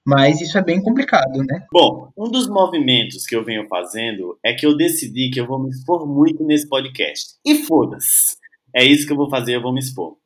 [0.09, 1.67] Mas isso é bem complicado, né?
[1.71, 5.63] Bom, um dos movimentos que eu venho fazendo é que eu decidi que eu vou
[5.63, 7.35] me expor muito nesse podcast.
[7.45, 8.35] E foda-se!
[8.75, 10.17] É isso que eu vou fazer, eu vou me expor.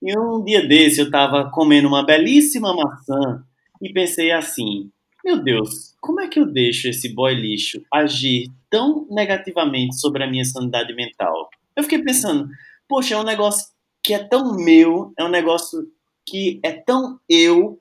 [0.00, 3.44] E um dia desse eu tava comendo uma belíssima maçã
[3.82, 4.90] e pensei assim:
[5.22, 10.26] meu Deus, como é que eu deixo esse boy lixo agir tão negativamente sobre a
[10.26, 11.50] minha sanidade mental?
[11.76, 12.48] Eu fiquei pensando,
[12.88, 13.66] poxa, é um negócio
[14.02, 15.86] que é tão meu, é um negócio
[16.26, 17.78] que é tão eu,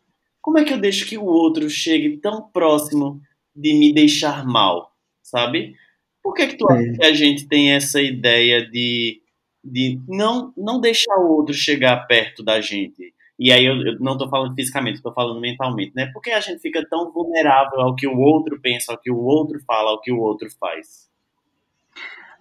[0.47, 3.21] como é que eu deixo que o outro chegue tão próximo
[3.53, 5.75] de me deixar mal, sabe?
[6.23, 9.21] Por que que tu acha que a gente tem essa ideia de,
[9.61, 13.13] de não, não deixar o outro chegar perto da gente?
[13.37, 16.09] E aí eu, eu não tô falando fisicamente, tô falando mentalmente, né?
[16.13, 19.19] Por que a gente fica tão vulnerável ao que o outro pensa, ao que o
[19.19, 21.09] outro fala, ao que o outro faz?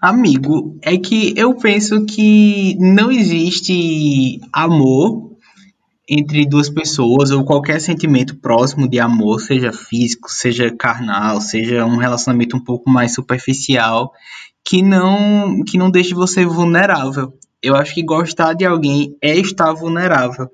[0.01, 5.36] Amigo, é que eu penso que não existe amor
[6.09, 11.97] entre duas pessoas ou qualquer sentimento próximo de amor, seja físico, seja carnal, seja um
[11.97, 14.13] relacionamento um pouco mais superficial,
[14.65, 17.33] que não que não deixe você vulnerável.
[17.63, 20.49] Eu acho que gostar de alguém é estar vulnerável.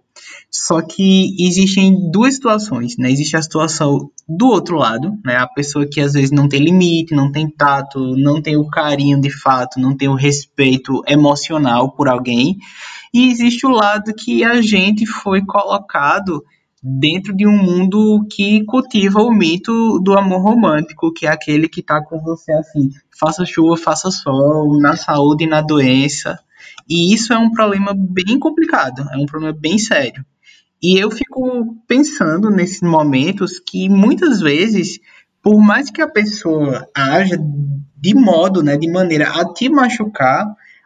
[0.51, 3.11] Só que existem duas situações, né?
[3.11, 5.37] Existe a situação do outro lado, né?
[5.37, 9.21] A pessoa que às vezes não tem limite, não tem tato, não tem o carinho
[9.21, 12.57] de fato, não tem o respeito emocional por alguém.
[13.12, 16.42] E existe o lado que a gente foi colocado
[16.83, 21.83] dentro de um mundo que cultiva o mito do amor romântico, que é aquele que
[21.83, 26.38] tá com você assim, faça chuva, faça sol, na saúde e na doença.
[26.88, 30.25] E isso é um problema bem complicado, é um problema bem sério.
[30.83, 34.98] E eu fico pensando nesses momentos que muitas vezes,
[35.42, 37.38] por mais que a pessoa haja
[37.96, 40.44] de modo, né, de maneira a te machucar,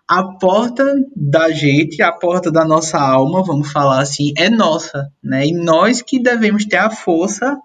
[0.08, 0.84] a porta
[1.16, 5.46] da gente, a porta da nossa alma, vamos falar assim, é nossa, né?
[5.46, 7.58] E nós que devemos ter a força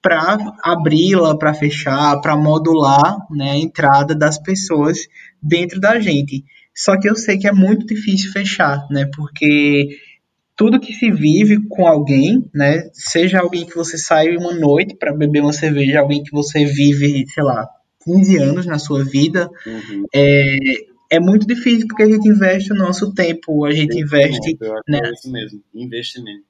[0.00, 4.98] para abri-la, para fechar, para modular né, a entrada das pessoas
[5.42, 6.44] dentro da gente.
[6.78, 9.10] Só que eu sei que é muito difícil fechar, né?
[9.16, 9.98] Porque
[10.56, 12.88] tudo que se vive com alguém, né?
[12.92, 17.24] Seja alguém que você sai uma noite para beber uma cerveja, alguém que você vive,
[17.26, 17.66] sei lá,
[18.04, 20.04] 15 anos na sua vida, Uhum.
[20.14, 20.56] é,
[21.10, 25.00] é muito difícil porque a gente investe o nosso tempo, a gente investe acho né,
[25.02, 26.47] é isso mesmo, investimento.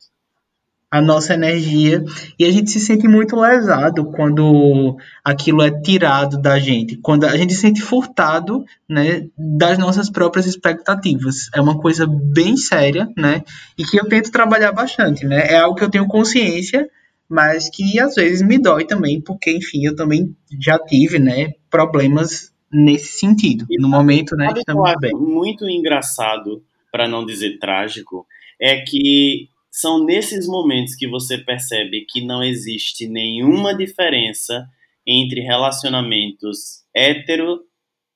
[0.91, 2.03] A nossa energia
[2.39, 7.37] e a gente se sente muito lesado quando aquilo é tirado da gente, quando a
[7.37, 11.51] gente se sente furtado, né, das nossas próprias expectativas.
[11.55, 13.43] É uma coisa bem séria, né,
[13.77, 15.47] e que eu tento trabalhar bastante, né.
[15.49, 16.89] É algo que eu tenho consciência,
[17.29, 22.51] mas que às vezes me dói também, porque enfim, eu também já tive, né, problemas
[22.73, 23.67] nesse sentido.
[23.69, 25.13] E No momento, né, estamos acho bem.
[25.15, 28.27] muito engraçado, para não dizer trágico,
[28.61, 34.67] é que são nesses momentos que você percebe que não existe nenhuma diferença
[35.07, 37.61] entre relacionamentos hétero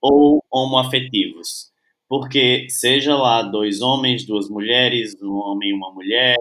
[0.00, 1.70] ou homoafetivos.
[2.08, 6.36] Porque seja lá dois homens, duas mulheres, um homem e uma mulher,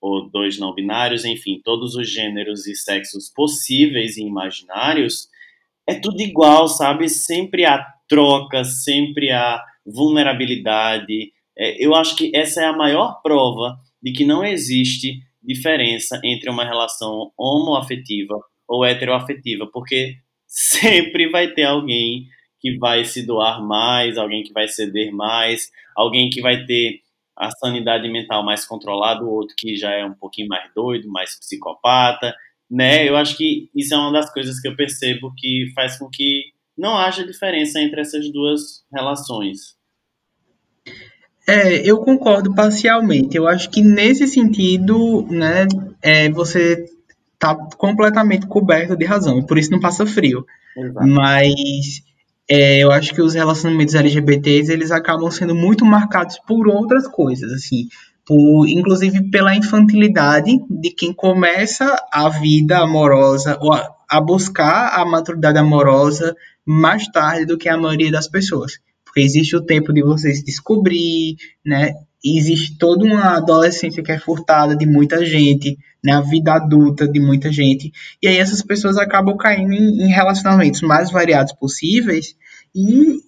[0.00, 5.28] ou, dois não binários, enfim, todos os gêneros e sexos possíveis e imaginários,
[5.86, 7.08] é tudo igual, sabe?
[7.08, 11.32] Sempre há troca, sempre há vulnerabilidade.
[11.56, 16.50] É, eu acho que essa é a maior prova de que não existe diferença entre
[16.50, 18.34] uma relação homoafetiva
[18.66, 22.26] ou heteroafetiva, porque sempre vai ter alguém
[22.60, 27.00] que vai se doar mais, alguém que vai ceder mais, alguém que vai ter
[27.36, 31.38] a sanidade mental mais controlada, o outro que já é um pouquinho mais doido, mais
[31.38, 32.34] psicopata,
[32.68, 33.08] né?
[33.08, 36.52] Eu acho que isso é uma das coisas que eu percebo que faz com que
[36.76, 39.77] não haja diferença entre essas duas relações.
[41.48, 43.34] É, eu concordo parcialmente.
[43.34, 45.66] Eu acho que nesse sentido, né,
[46.02, 46.84] é, você
[47.38, 50.44] tá completamente coberto de razão, e por isso não passa frio.
[50.76, 51.06] Exato.
[51.06, 52.02] Mas
[52.50, 57.50] é, eu acho que os relacionamentos LGBTs eles acabam sendo muito marcados por outras coisas,
[57.50, 57.88] assim,
[58.26, 65.06] por, inclusive pela infantilidade de quem começa a vida amorosa ou a, a buscar a
[65.06, 68.72] maturidade amorosa mais tarde do que a maioria das pessoas.
[69.08, 71.92] Porque existe o tempo de você se descobrir, né?
[72.24, 76.12] Existe toda uma adolescência que é furtada de muita gente, né?
[76.12, 77.90] A vida adulta de muita gente.
[78.22, 82.34] E aí essas pessoas acabam caindo em, em relacionamentos mais variados possíveis
[82.74, 83.18] e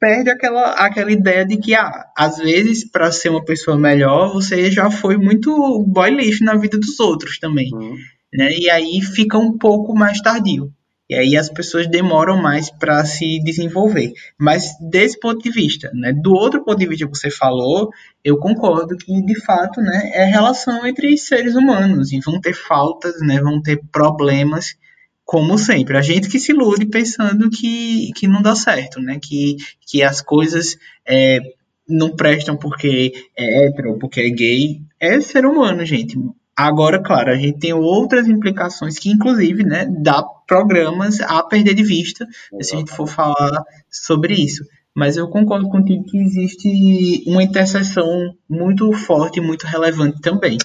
[0.00, 4.70] perde aquela, aquela ideia de que, ah, às vezes, para ser uma pessoa melhor, você
[4.70, 7.96] já foi muito boy lixo na vida dos outros também, Uhum.
[8.32, 8.52] né?
[8.58, 10.70] E aí fica um pouco mais tardio.
[11.08, 14.12] E aí as pessoas demoram mais para se desenvolver.
[14.38, 17.90] Mas desse ponto de vista, né, do outro ponto de vista que você falou,
[18.24, 23.20] eu concordo que de fato, né, é relação entre seres humanos e vão ter faltas,
[23.20, 24.76] né, vão ter problemas,
[25.24, 25.96] como sempre.
[25.96, 30.22] A gente que se ilude pensando que, que não dá certo, né, que, que as
[30.22, 31.38] coisas é,
[31.86, 34.80] não prestam porque é hétero porque é gay.
[34.98, 36.16] É ser humano, gente.
[36.56, 41.82] Agora, claro, a gente tem outras implicações que, inclusive, né, dá programas a perder de
[41.82, 42.26] vista
[42.60, 44.64] se a gente for falar sobre isso.
[44.94, 50.56] Mas eu concordo contigo que existe uma interseção muito forte e muito relevante também.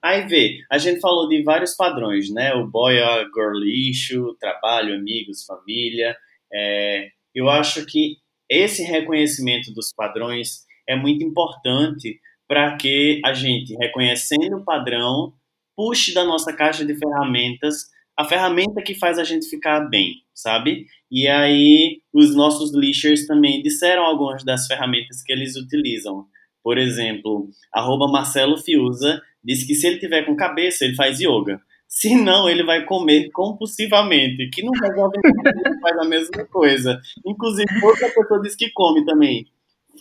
[0.00, 2.54] Aí vê, a gente falou de vários padrões, né?
[2.54, 6.16] O boy, a girl lixo, trabalho, amigos, família.
[6.52, 8.16] É, eu acho que
[8.48, 12.20] esse reconhecimento dos padrões é muito importante
[12.52, 15.32] para que a gente, reconhecendo o padrão,
[15.74, 20.84] puxe da nossa caixa de ferramentas a ferramenta que faz a gente ficar bem, sabe?
[21.10, 26.26] E aí os nossos lixers também disseram algumas das ferramentas que eles utilizam.
[26.62, 31.58] Por exemplo, arroba Marcelo Fiuza diz que se ele tiver com cabeça, ele faz yoga.
[31.88, 37.00] Se não, ele vai comer compulsivamente, que não resolve nada, ele faz a mesma coisa.
[37.24, 39.46] Inclusive, outra pessoa diz que come também.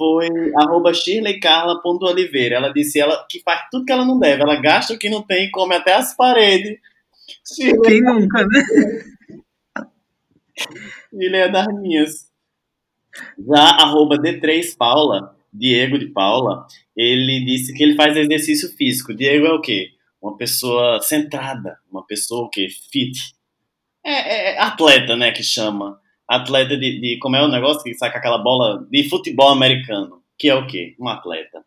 [0.01, 0.27] Foi
[0.57, 2.55] arroba shirleycarla.oliveira.
[2.55, 4.41] Ela disse ela, que faz tudo que ela não deve.
[4.41, 6.79] Ela gasta o que não tem e come até as paredes.
[7.47, 7.81] Shirley...
[7.83, 8.63] Quem nunca, né?
[11.13, 12.31] Ele é das minhas.
[13.47, 19.13] Já arroba D3 Paula, Diego de Paula, ele disse que ele faz exercício físico.
[19.13, 19.89] Diego é o quê?
[20.21, 22.67] Uma pessoa centrada, uma pessoa o quê?
[22.91, 23.35] Fit.
[24.03, 26.00] É, é, é atleta, né, que chama.
[26.31, 30.47] Atleta de, de, como é o negócio que saca aquela bola de futebol americano, que
[30.47, 30.95] é o quê?
[30.97, 31.61] Um atleta.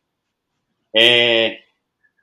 [0.96, 1.58] É,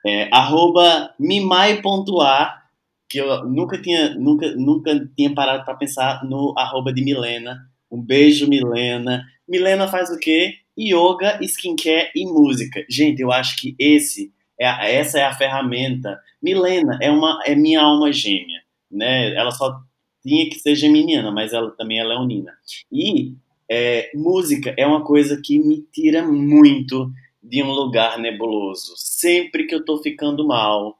[0.04, 2.62] é arroba mimai.a,
[3.08, 7.60] que eu nunca tinha, nunca, nunca tinha parado para pensar no arroba de Milena.
[7.88, 9.24] Um beijo, Milena.
[9.46, 10.54] Milena faz o quê?
[10.76, 12.84] Yoga, skincare e música.
[12.90, 16.18] Gente, eu acho que esse é essa é a ferramenta.
[16.42, 19.32] Milena é uma é minha alma gêmea, né?
[19.36, 19.80] Ela só
[20.22, 22.52] tinha que ser geminiana, mas ela também é leonina.
[22.90, 23.34] E
[23.70, 27.10] é, música é uma coisa que me tira muito
[27.42, 28.94] de um lugar nebuloso.
[28.96, 30.96] Sempre que eu tô ficando mal,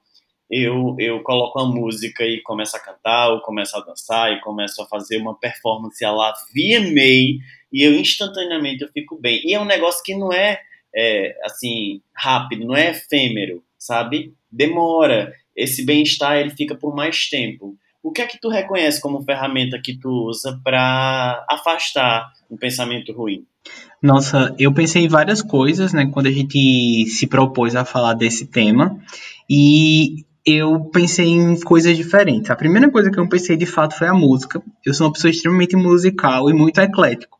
[0.50, 4.82] eu, eu coloco a música e começo a cantar, ou começo a dançar, e começo
[4.82, 7.40] a fazer uma performance a la VMA,
[7.72, 9.40] e eu instantaneamente eu fico bem.
[9.44, 10.60] E é um negócio que não é,
[10.94, 14.34] é assim, rápido, não é efêmero, sabe?
[14.50, 15.32] Demora.
[15.56, 17.76] Esse bem-estar, ele fica por mais tempo.
[18.02, 23.12] O que é que tu reconhece como ferramenta que tu usa para afastar um pensamento
[23.12, 23.44] ruim?
[24.02, 28.46] Nossa, eu pensei em várias coisas, né, quando a gente se propôs a falar desse
[28.46, 28.98] tema,
[29.48, 32.50] e eu pensei em coisas diferentes.
[32.50, 34.60] A primeira coisa que eu pensei de fato foi a música.
[34.84, 37.38] Eu sou uma pessoa extremamente musical e muito eclético.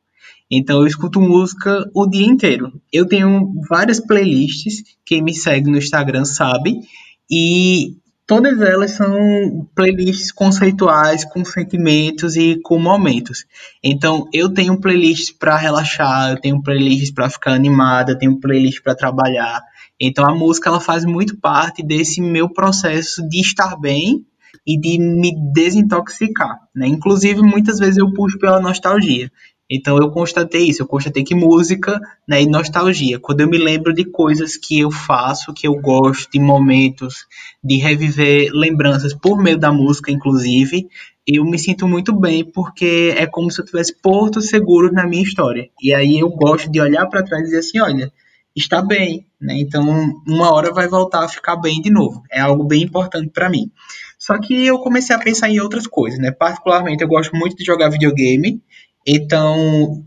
[0.49, 2.81] Então eu escuto música o dia inteiro.
[2.93, 6.81] Eu tenho várias playlists, quem me segue no Instagram sabe,
[7.29, 7.97] e
[8.33, 13.45] todas elas são playlists conceituais, com sentimentos e com momentos.
[13.85, 18.83] Então, eu tenho playlists para relaxar, eu tenho playlists para ficar animada, eu tenho playlists
[18.83, 19.61] para trabalhar.
[20.01, 24.25] Então, a música ela faz muito parte desse meu processo de estar bem
[24.67, 26.87] e de me desintoxicar, né?
[26.87, 29.31] Inclusive, muitas vezes eu puxo pela nostalgia.
[29.75, 31.99] Então eu constatei isso, eu constatei que música
[32.29, 36.31] né, e nostalgia, quando eu me lembro de coisas que eu faço, que eu gosto,
[36.31, 37.27] de momentos,
[37.65, 40.89] de reviver lembranças por meio da música, inclusive,
[41.27, 45.23] eu me sinto muito bem porque é como se eu tivesse portos seguros na minha
[45.23, 45.71] história.
[45.81, 48.13] E aí eu gosto de olhar para trás e dizer assim, olha,
[48.55, 49.59] está bem, né?
[49.59, 49.83] Então
[50.27, 52.23] uma hora vai voltar a ficar bem de novo.
[52.31, 53.71] É algo bem importante para mim.
[54.19, 56.31] Só que eu comecei a pensar em outras coisas, né?
[56.31, 58.61] Particularmente eu gosto muito de jogar videogame
[59.07, 60.05] então,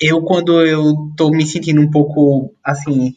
[0.00, 3.14] eu quando eu tô me sentindo um pouco assim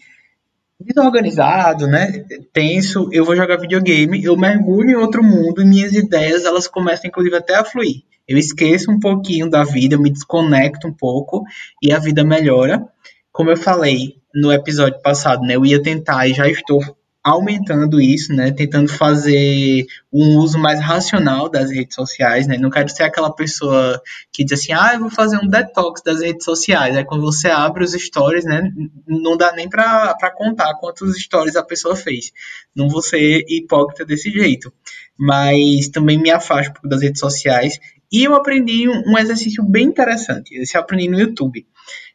[0.79, 6.43] desorganizado, né, tenso, eu vou jogar videogame, eu mergulho em outro mundo e minhas ideias
[6.43, 8.03] elas começam inclusive até a fluir.
[8.27, 11.43] Eu esqueço um pouquinho da vida, eu me desconecto um pouco
[11.83, 12.83] e a vida melhora.
[13.31, 16.81] Como eu falei no episódio passado, né, eu ia tentar e já estou
[17.23, 22.89] aumentando isso, né, tentando fazer um uso mais racional das redes sociais, né, não quero
[22.89, 24.01] ser aquela pessoa
[24.33, 27.49] que diz assim, ah, eu vou fazer um detox das redes sociais, aí quando você
[27.49, 28.71] abre os stories, né,
[29.07, 32.31] não dá nem para contar quantos stories a pessoa fez,
[32.75, 34.73] não vou ser hipócrita desse jeito,
[35.15, 37.79] mas também me afasto um pouco das redes sociais,
[38.11, 41.67] e eu aprendi um, um exercício bem interessante, esse eu aprendi no YouTube,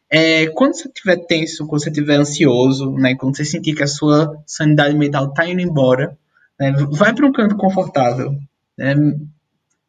[0.09, 3.87] é, quando você estiver tenso, quando você estiver ansioso, né, quando você sentir que a
[3.87, 6.17] sua sanidade mental está indo embora,
[6.59, 8.37] né, vai para um canto confortável,
[8.77, 8.95] né,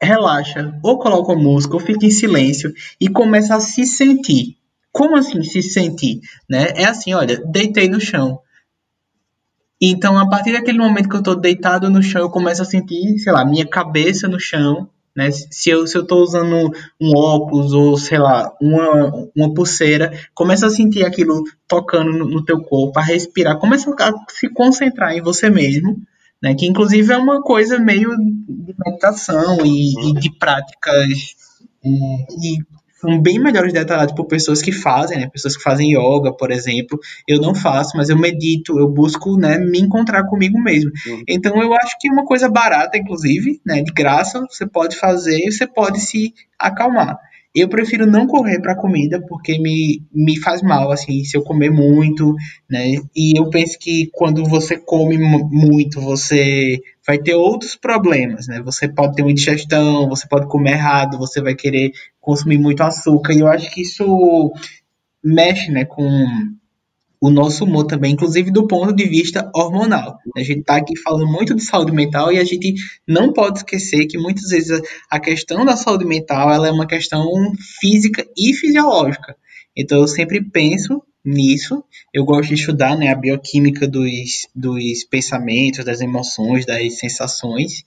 [0.00, 4.56] relaxa, ou coloca música, ou fica em silêncio e começa a se sentir.
[4.92, 6.20] Como assim se sentir?
[6.48, 6.72] Né?
[6.74, 8.40] É assim, olha, deitei no chão.
[9.80, 13.18] Então, a partir daquele momento que eu estou deitado no chão, eu começo a sentir,
[13.18, 14.88] sei lá, minha cabeça no chão,
[15.18, 15.32] né?
[15.32, 21.04] Se eu estou usando um óculos ou, sei lá, uma, uma pulseira, começa a sentir
[21.04, 26.00] aquilo tocando no, no teu corpo, a respirar, começa a se concentrar em você mesmo,
[26.40, 26.54] né?
[26.54, 31.34] que inclusive é uma coisa meio de meditação e, e de práticas
[31.84, 35.28] e, e são bem melhores detalhados por pessoas que fazem, né?
[35.28, 36.98] Pessoas que fazem yoga, por exemplo.
[37.26, 40.90] Eu não faço, mas eu medito, eu busco, né, me encontrar comigo mesmo.
[41.06, 41.22] Uhum.
[41.28, 45.38] Então eu acho que é uma coisa barata, inclusive, né, de graça, você pode fazer
[45.46, 47.16] e você pode se acalmar.
[47.54, 51.70] Eu prefiro não correr para comida porque me, me faz mal, assim, se eu comer
[51.70, 52.34] muito,
[52.68, 52.96] né?
[53.16, 56.78] E eu penso que quando você come muito, você
[57.08, 58.60] vai ter outros problemas, né?
[58.60, 61.90] Você pode ter uma indigestão, você pode comer errado, você vai querer
[62.20, 63.32] consumir muito açúcar.
[63.32, 64.52] E eu acho que isso
[65.24, 66.06] mexe, né, com
[67.18, 70.18] o nosso humor também, inclusive do ponto de vista hormonal.
[70.36, 72.74] A gente está aqui falando muito de saúde mental e a gente
[73.06, 74.78] não pode esquecer que muitas vezes
[75.10, 77.24] a questão da saúde mental ela é uma questão
[77.80, 79.34] física e fisiológica.
[79.74, 81.84] Então eu sempre penso nisso.
[82.12, 87.84] Eu gosto de estudar né, a bioquímica dos, dos pensamentos, das emoções, das sensações.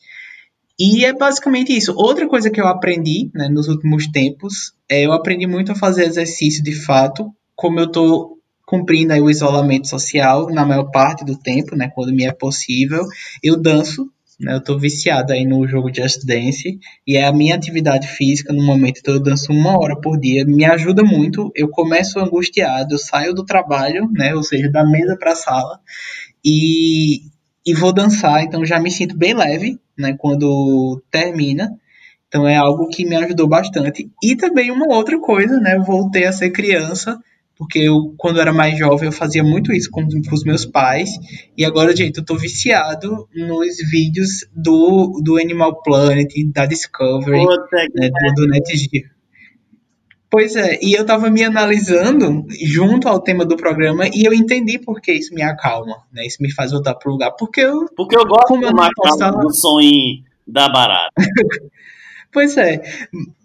[0.80, 1.94] E é basicamente isso.
[1.96, 6.06] Outra coisa que eu aprendi né, nos últimos tempos é eu aprendi muito a fazer
[6.06, 11.38] exercício de fato, como eu estou cumprindo aí o isolamento social na maior parte do
[11.38, 13.06] tempo, né, quando me é possível.
[13.44, 14.10] Eu danço,
[14.42, 18.52] né, eu estou viciado aí no jogo Just Dance e é a minha atividade física
[18.52, 21.52] no momento, então eu danço uma hora por dia, me ajuda muito.
[21.56, 25.80] Eu começo angustiado, eu saio do trabalho, né, ou seja, da mesa para a sala
[26.44, 27.22] e,
[27.66, 31.78] e vou dançar, então já me sinto bem leve, né, quando termina.
[32.28, 34.10] Então é algo que me ajudou bastante.
[34.24, 37.20] E também uma outra coisa, né, eu voltei a ser criança
[37.62, 41.12] porque eu, quando era mais jovem, eu fazia muito isso com, com os meus pais,
[41.56, 47.46] e agora, gente, eu tô viciado nos vídeos do, do Animal Planet, da Discovery,
[47.94, 49.08] né, do, do NetGeo.
[50.28, 54.80] Pois é, e eu tava me analisando junto ao tema do programa e eu entendi
[54.80, 56.26] por que isso me acalma, né?
[56.26, 57.32] Isso me faz voltar pro lugar.
[57.38, 57.86] Porque eu.
[57.96, 61.12] Porque eu gosto como eu posso do sonho da barata.
[62.34, 62.82] Pois é,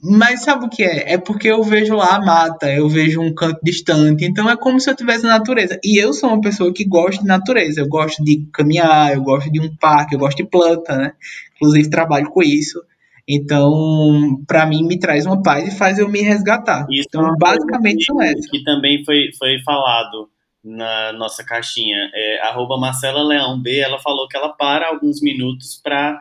[0.01, 1.15] mas sabe o que é?
[1.15, 4.79] É porque eu vejo lá a mata, eu vejo um canto distante, então é como
[4.79, 5.79] se eu tivesse na natureza.
[5.85, 9.51] E eu sou uma pessoa que gosta de natureza, eu gosto de caminhar, eu gosto
[9.51, 11.13] de um parque, eu gosto de planta, né?
[11.57, 12.81] Inclusive trabalho com isso.
[13.29, 16.87] Então, para mim, me traz uma paz e faz eu me resgatar.
[16.89, 18.49] Isso então, é basicamente são essas.
[18.49, 20.29] Que também foi, foi falado
[20.63, 22.09] na nossa caixinha.
[22.15, 26.21] É, arroba Marcela Leão B, ela falou que ela para alguns minutos para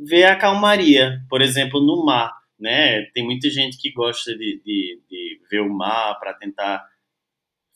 [0.00, 3.04] ver a calmaria, por exemplo, no mar, né?
[3.14, 6.84] Tem muita gente que gosta de, de, de ver o mar para tentar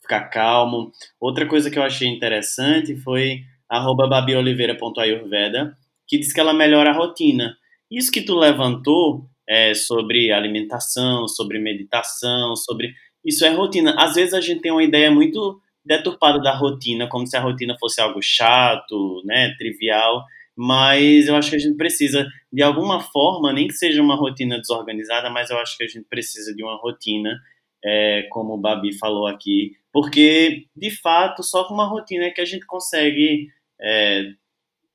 [0.01, 0.91] ficar calmo.
[1.20, 7.57] Outra coisa que eu achei interessante foi babioliveira.ayurveda, que diz que ela melhora a rotina.
[7.91, 12.95] Isso que tu levantou é, sobre alimentação, sobre meditação, sobre...
[13.25, 13.95] Isso é rotina.
[13.99, 17.77] Às vezes a gente tem uma ideia muito deturpada da rotina, como se a rotina
[17.79, 20.25] fosse algo chato, né, trivial
[20.57, 24.59] mas eu acho que a gente precisa, de alguma forma, nem que seja uma rotina
[24.59, 27.41] desorganizada, mas eu acho que a gente precisa de uma rotina,
[27.85, 32.41] é, como o Babi falou aqui, porque, de fato, só com uma rotina é que
[32.41, 33.49] a gente consegue
[33.81, 34.33] é,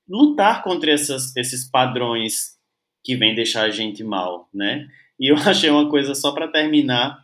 [0.07, 2.57] lutar contra essas, esses padrões
[3.03, 4.87] que vêm deixar a gente mal, né?
[5.19, 7.17] E eu achei uma coisa, só para terminar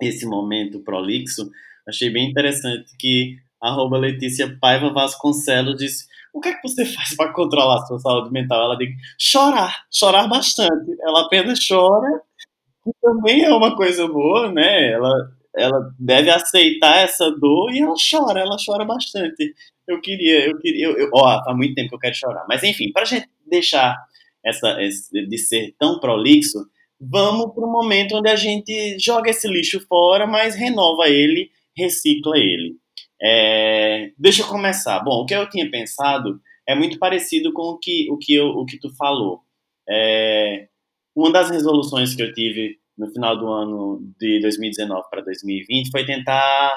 [0.00, 1.50] esse momento prolixo,
[1.86, 7.14] achei bem interessante que arroba Letícia Paiva Vasconcelos disse o que é que você faz
[7.16, 8.62] para controlar a sua saúde mental?
[8.62, 10.96] Ela diz chorar, chorar bastante.
[11.02, 12.22] Ela apenas chora,
[12.84, 14.92] que também é uma coisa boa, né?
[14.92, 19.54] Ela, ela deve aceitar essa dor e ela chora, ela chora bastante.
[19.86, 22.46] Eu queria, eu queria, eu, eu, ó, há muito tempo que eu quero chorar.
[22.48, 23.96] Mas enfim, para a gente deixar
[24.44, 26.58] essa, de ser tão prolixo,
[27.00, 32.38] vamos para um momento onde a gente joga esse lixo fora, mas renova ele, recicla
[32.38, 32.79] ele.
[33.22, 35.00] É, deixa eu começar.
[35.00, 38.46] Bom, o que eu tinha pensado é muito parecido com o que, o que, eu,
[38.46, 39.40] o que tu falou.
[39.88, 40.68] É,
[41.14, 46.04] uma das resoluções que eu tive no final do ano de 2019 para 2020 foi
[46.04, 46.76] tentar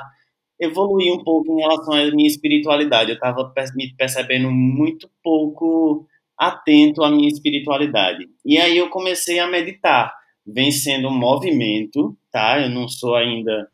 [0.60, 3.12] evoluir um pouco em relação à minha espiritualidade.
[3.12, 8.28] Eu estava me percebendo muito pouco atento à minha espiritualidade.
[8.46, 10.14] E aí eu comecei a meditar,
[10.46, 12.62] vem sendo um movimento, tá?
[12.62, 13.70] Eu não sou ainda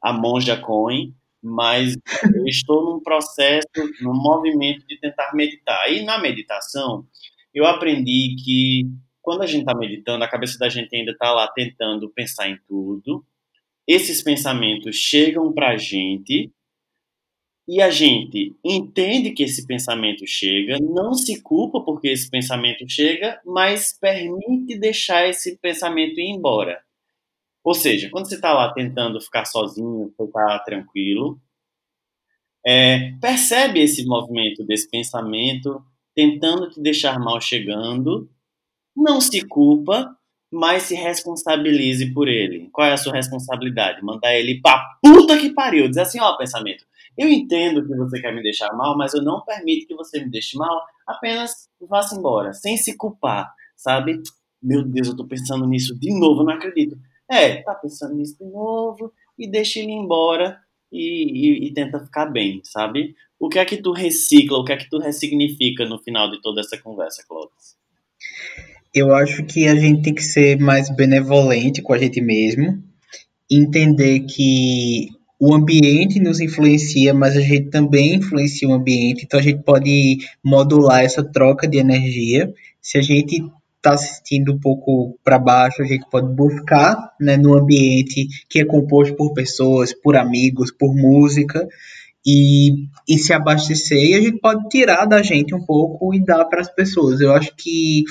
[0.00, 1.96] a monja coin, mas
[2.34, 3.66] eu estou num processo,
[4.00, 5.92] num movimento de tentar meditar.
[5.92, 7.06] E na meditação,
[7.52, 8.86] eu aprendi que
[9.20, 12.58] quando a gente está meditando, a cabeça da gente ainda está lá tentando pensar em
[12.66, 13.24] tudo.
[13.86, 16.52] Esses pensamentos chegam para a gente
[17.66, 23.40] e a gente entende que esse pensamento chega, não se culpa porque esse pensamento chega,
[23.46, 26.82] mas permite deixar esse pensamento ir embora.
[27.64, 31.40] Ou seja, quando você está lá tentando ficar sozinho, ficar tranquilo,
[32.66, 35.82] é, percebe esse movimento desse pensamento
[36.14, 38.28] tentando te deixar mal chegando,
[38.94, 40.16] não se culpa,
[40.52, 42.68] mas se responsabilize por ele.
[42.70, 44.04] Qual é a sua responsabilidade?
[44.04, 45.88] Mandar ele pra puta que pariu.
[45.88, 46.84] Dizer assim, ó, pensamento,
[47.16, 50.30] eu entendo que você quer me deixar mal, mas eu não permito que você me
[50.30, 54.20] deixe mal, apenas vá-se embora, sem se culpar, sabe?
[54.62, 56.96] Meu Deus, eu tô pensando nisso de novo, não acredito.
[57.32, 60.60] É, tá pensando nisso de novo e deixa ele embora
[60.92, 63.14] e, e, e, tenta ficar bem, sabe?
[63.40, 66.42] O que é que tu recicla, o que é que tu ressignifica no final de
[66.42, 67.74] toda essa conversa, Clóvis?
[68.94, 72.84] Eu acho que a gente tem que ser mais benevolente com a gente mesmo,
[73.50, 75.08] entender que
[75.40, 80.18] o ambiente nos influencia, mas a gente também influencia o ambiente, então a gente pode
[80.44, 82.52] modular essa troca de energia.
[82.82, 83.42] Se a gente
[83.82, 88.64] está assistindo um pouco para baixo, a gente pode buscar né, no ambiente que é
[88.64, 91.66] composto por pessoas, por amigos, por música,
[92.24, 96.44] e, e se abastecer, e a gente pode tirar da gente um pouco e dar
[96.44, 97.20] para as pessoas.
[97.20, 98.04] Eu acho que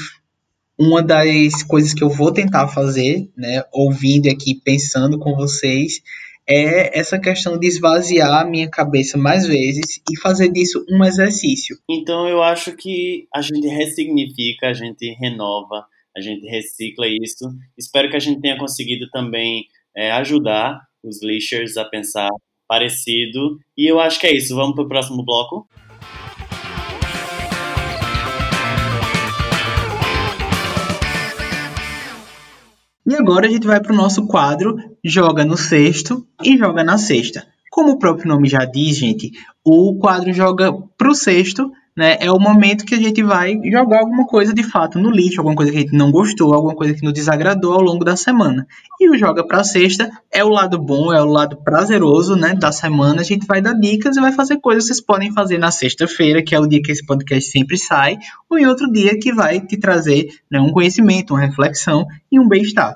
[0.78, 6.02] uma das coisas que eu vou tentar fazer, né, ouvindo aqui, pensando com vocês,
[6.48, 11.78] é essa questão de esvaziar a minha cabeça mais vezes e fazer disso um exercício.
[11.90, 15.86] Então eu acho que a gente ressignifica, a gente renova,
[16.16, 17.50] a gente recicla isso.
[17.78, 19.66] Espero que a gente tenha conseguido também
[19.96, 22.30] é, ajudar os lixers a pensar
[22.68, 23.60] parecido.
[23.78, 24.56] E eu acho que é isso.
[24.56, 25.68] Vamos para o próximo bloco.
[33.06, 36.98] E agora a gente vai para o nosso quadro Joga no Sexto e Joga na
[36.98, 37.46] Sexta.
[37.72, 39.32] Como o próprio nome já diz, gente,
[39.64, 44.00] o quadro joga para o sexto né, é o momento que a gente vai jogar
[44.00, 46.94] alguma coisa de fato no lixo, alguma coisa que a gente não gostou, alguma coisa
[46.94, 48.66] que nos desagradou ao longo da semana.
[49.00, 52.72] E o Joga para Sexta é o lado bom, é o lado prazeroso né, da
[52.72, 53.22] semana.
[53.22, 56.42] A gente vai dar dicas e vai fazer coisas que vocês podem fazer na sexta-feira,
[56.42, 58.18] que é o dia que esse podcast sempre sai,
[58.50, 62.48] ou em outro dia que vai te trazer né, um conhecimento, uma reflexão e um
[62.48, 62.96] bem-estar.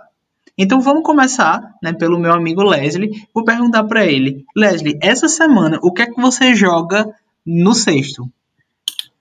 [0.58, 3.10] Então vamos começar né, pelo meu amigo Leslie.
[3.34, 7.06] Vou perguntar para ele, Leslie, essa semana o que é que você joga
[7.46, 8.30] no sexto?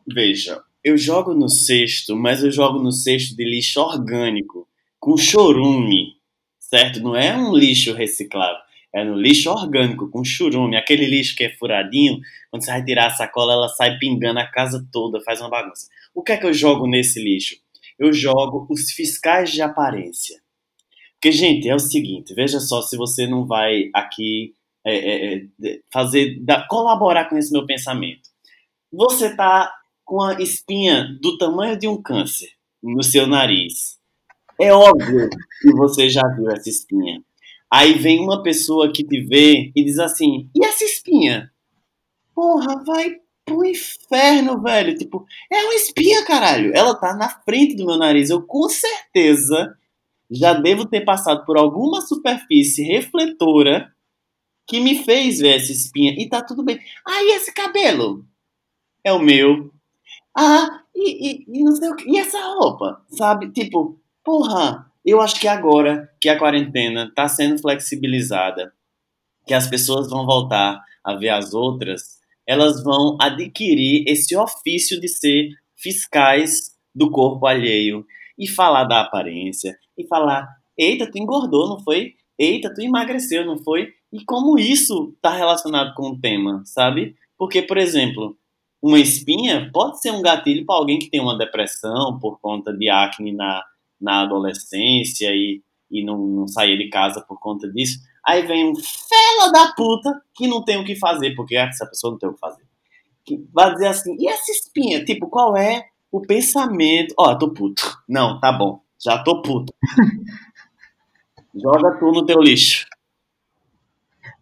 [0.07, 4.69] Veja, eu jogo no cesto, mas eu jogo no cesto de lixo orgânico,
[5.01, 6.17] com chorume,
[6.59, 7.01] certo?
[7.01, 8.61] Não é um lixo reciclável,
[8.93, 10.77] é no lixo orgânico, com churume.
[10.77, 14.47] Aquele lixo que é furadinho, quando você vai tirar a sacola, ela sai pingando a
[14.47, 15.89] casa toda, faz uma bagunça.
[16.15, 17.57] O que é que eu jogo nesse lixo?
[17.99, 20.41] Eu jogo os fiscais de aparência.
[21.15, 25.81] Porque, gente, é o seguinte, veja só se você não vai aqui é, é, é
[25.91, 28.29] fazer, da, colaborar com esse meu pensamento.
[28.93, 29.73] Você está
[30.05, 32.51] com a espinha do tamanho de um câncer
[32.83, 33.99] no seu nariz.
[34.61, 35.29] É óbvio
[35.61, 37.23] que você já viu essa espinha.
[37.71, 41.51] Aí vem uma pessoa que te vê e diz assim: e essa espinha?
[42.35, 44.97] Porra, vai pro inferno, velho.
[44.97, 46.73] Tipo, é uma espinha, caralho.
[46.75, 48.31] Ela tá na frente do meu nariz.
[48.31, 49.77] Eu com certeza
[50.31, 53.93] já devo ter passado por alguma superfície refletora
[54.67, 56.15] que me fez ver essa espinha.
[56.17, 56.79] E tá tudo bem.
[57.07, 58.25] Ah, e esse cabelo?
[59.03, 59.74] É o meu.
[60.37, 62.11] Ah, e, e, e não sei o que.
[62.11, 63.51] E essa roupa, sabe?
[63.51, 68.73] Tipo, porra, eu acho que agora que a quarentena está sendo flexibilizada,
[69.47, 75.09] que as pessoas vão voltar a ver as outras, elas vão adquirir esse ofício de
[75.09, 78.07] ser fiscais do corpo alheio
[78.39, 82.15] e falar da aparência e falar: eita, tu engordou, não foi?
[82.39, 83.93] Eita, tu emagreceu, não foi?
[84.13, 87.15] E como isso está relacionado com o tema, sabe?
[87.37, 88.37] Porque, por exemplo,
[88.85, 92.91] uma espinha pode ser um gatilho para alguém que tem uma depressão por conta de
[92.91, 93.65] acne na,
[93.99, 97.99] na adolescência e, e não, não sair de casa por conta disso.
[98.27, 102.11] Aí vem um fela da puta que não tem o que fazer, porque essa pessoa
[102.11, 102.63] não tem o que fazer.
[103.25, 105.03] Que vai dizer assim, e essa espinha?
[105.03, 107.15] Tipo, qual é o pensamento?
[107.19, 107.83] Ó, oh, tô puto.
[108.07, 108.83] Não, tá bom.
[109.03, 109.73] Já tô puto.
[111.57, 112.87] Joga tu no teu lixo.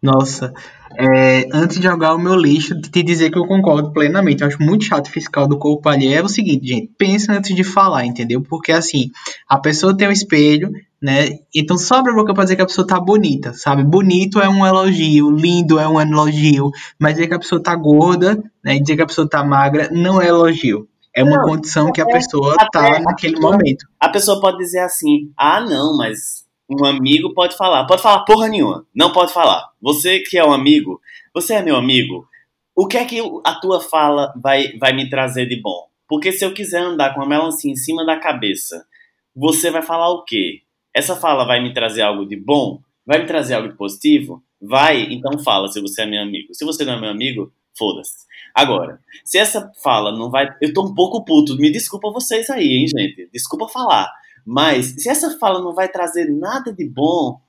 [0.02, 0.52] Nossa,
[0.98, 4.42] é, antes de jogar o meu lixo, te dizer que eu concordo plenamente.
[4.42, 6.18] Eu acho muito chato fiscal do corpo alheio.
[6.18, 8.42] É o seguinte, gente, pensa antes de falar, entendeu?
[8.42, 9.10] Porque assim,
[9.48, 11.38] a pessoa tem um espelho, né?
[11.54, 13.84] Então só abre a boca pra dizer que a pessoa tá bonita, sabe?
[13.84, 18.42] Bonito é um elogio, lindo é um elogio, mas dizer que a pessoa tá gorda,
[18.64, 18.76] né?
[18.76, 20.88] E dizer que a pessoa tá magra não é elogio.
[21.14, 23.86] É uma não, condição que a pessoa tá naquele momento.
[24.00, 26.42] A pessoa pode dizer assim: ah, não, mas
[26.80, 27.84] um amigo pode falar.
[27.86, 28.86] Pode falar porra nenhuma.
[28.94, 29.70] Não pode falar.
[29.80, 31.00] Você que é um amigo,
[31.34, 32.26] você é meu amigo.
[32.74, 35.88] O que é que a tua fala vai, vai me trazer de bom?
[36.08, 38.86] Porque se eu quiser andar com a melancia em cima da cabeça,
[39.34, 40.62] você vai falar o quê?
[40.94, 42.80] Essa fala vai me trazer algo de bom?
[43.06, 44.42] Vai me trazer algo de positivo?
[44.60, 46.54] Vai, então fala se você é meu amigo.
[46.54, 48.26] Se você não é meu amigo, foda-se.
[48.54, 50.48] Agora, se essa fala não vai.
[50.60, 53.28] Eu tô um pouco puto, me desculpa vocês aí, hein, gente?
[53.32, 54.12] Desculpa falar.
[54.44, 57.40] Mas se essa fala não vai trazer nada de bom,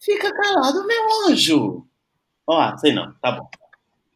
[0.00, 1.84] fica calado, meu anjo.
[2.46, 3.48] Ó, sei não, tá bom.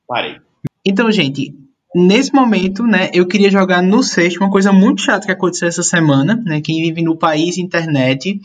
[0.06, 0.40] Parei.
[0.84, 1.54] Então, gente,
[1.94, 5.82] nesse momento, né, eu queria jogar no sexto uma coisa muito chata que aconteceu essa
[5.82, 6.60] semana, né?
[6.60, 8.40] Quem vive no país internet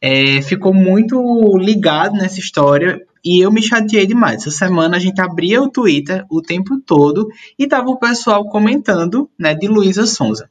[0.00, 4.46] é, ficou muito ligado nessa história e eu me chateei demais.
[4.46, 7.28] Essa semana a gente abria o Twitter o tempo todo
[7.58, 10.50] e tava o pessoal comentando, né, de Luísa Sonza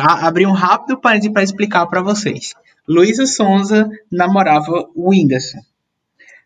[0.00, 2.54] abrir um rápido parênteses para explicar para vocês.
[2.88, 5.58] Luísa Sonza namorava o Whindersson.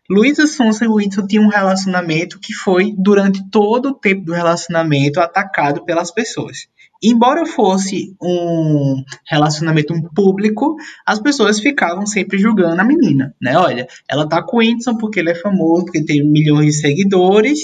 [0.09, 5.21] Luísa Sonsa e Whitson tinham um relacionamento que foi, durante todo o tempo do relacionamento,
[5.21, 6.67] atacado pelas pessoas.
[7.01, 10.75] Embora fosse um relacionamento público,
[11.05, 13.57] as pessoas ficavam sempre julgando a menina, né?
[13.57, 17.59] Olha, ela tá com o Whindersson porque ele é famoso, porque tem milhões de seguidores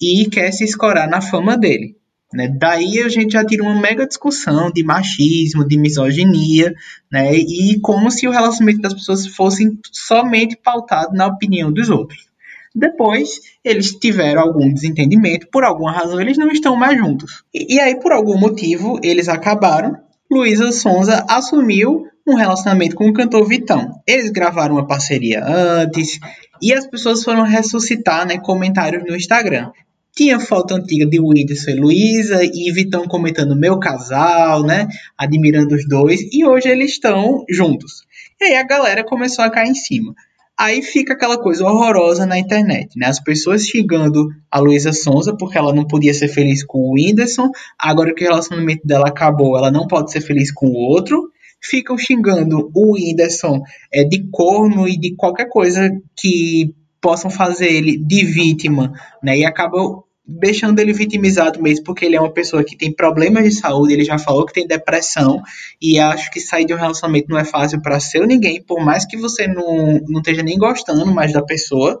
[0.00, 1.99] e quer se escorar na fama dele.
[2.32, 2.48] Né?
[2.48, 6.74] Daí a gente já tira uma mega discussão de machismo, de misoginia,
[7.10, 7.34] né?
[7.34, 12.30] e como se o relacionamento das pessoas fosse somente pautado na opinião dos outros.
[12.74, 17.42] Depois, eles tiveram algum desentendimento, por alguma razão eles não estão mais juntos.
[17.52, 19.96] E, e aí, por algum motivo, eles acabaram.
[20.30, 24.00] Luísa Sonza assumiu um relacionamento com o cantor Vitão.
[24.06, 26.20] Eles gravaram uma parceria antes
[26.62, 29.72] e as pessoas foram ressuscitar né, comentários no Instagram.
[30.14, 34.88] Tinha foto antiga de Whindersson e Luísa e Vitão comentando meu casal, né?
[35.16, 36.20] Admirando os dois.
[36.32, 38.04] E hoje eles estão juntos.
[38.40, 40.14] E aí a galera começou a cair em cima.
[40.60, 43.06] Aí fica aquela coisa horrorosa na internet, né?
[43.06, 47.50] As pessoas xingando a Luísa Sonza porque ela não podia ser feliz com o Whindersson,
[47.78, 51.30] agora que o relacionamento dela acabou, ela não pode ser feliz com o outro.
[51.62, 57.96] Ficam xingando o Whindersson é, de corno e de qualquer coisa que possam fazer ele
[57.96, 58.92] de vítima,
[59.22, 59.38] né?
[59.38, 63.52] E acabam deixando ele vitimizado mesmo, porque ele é uma pessoa que tem problemas de
[63.52, 65.42] saúde, ele já falou que tem depressão,
[65.82, 69.04] e acho que sair de um relacionamento não é fácil para seu ninguém, por mais
[69.04, 72.00] que você não, não esteja nem gostando mais da pessoa.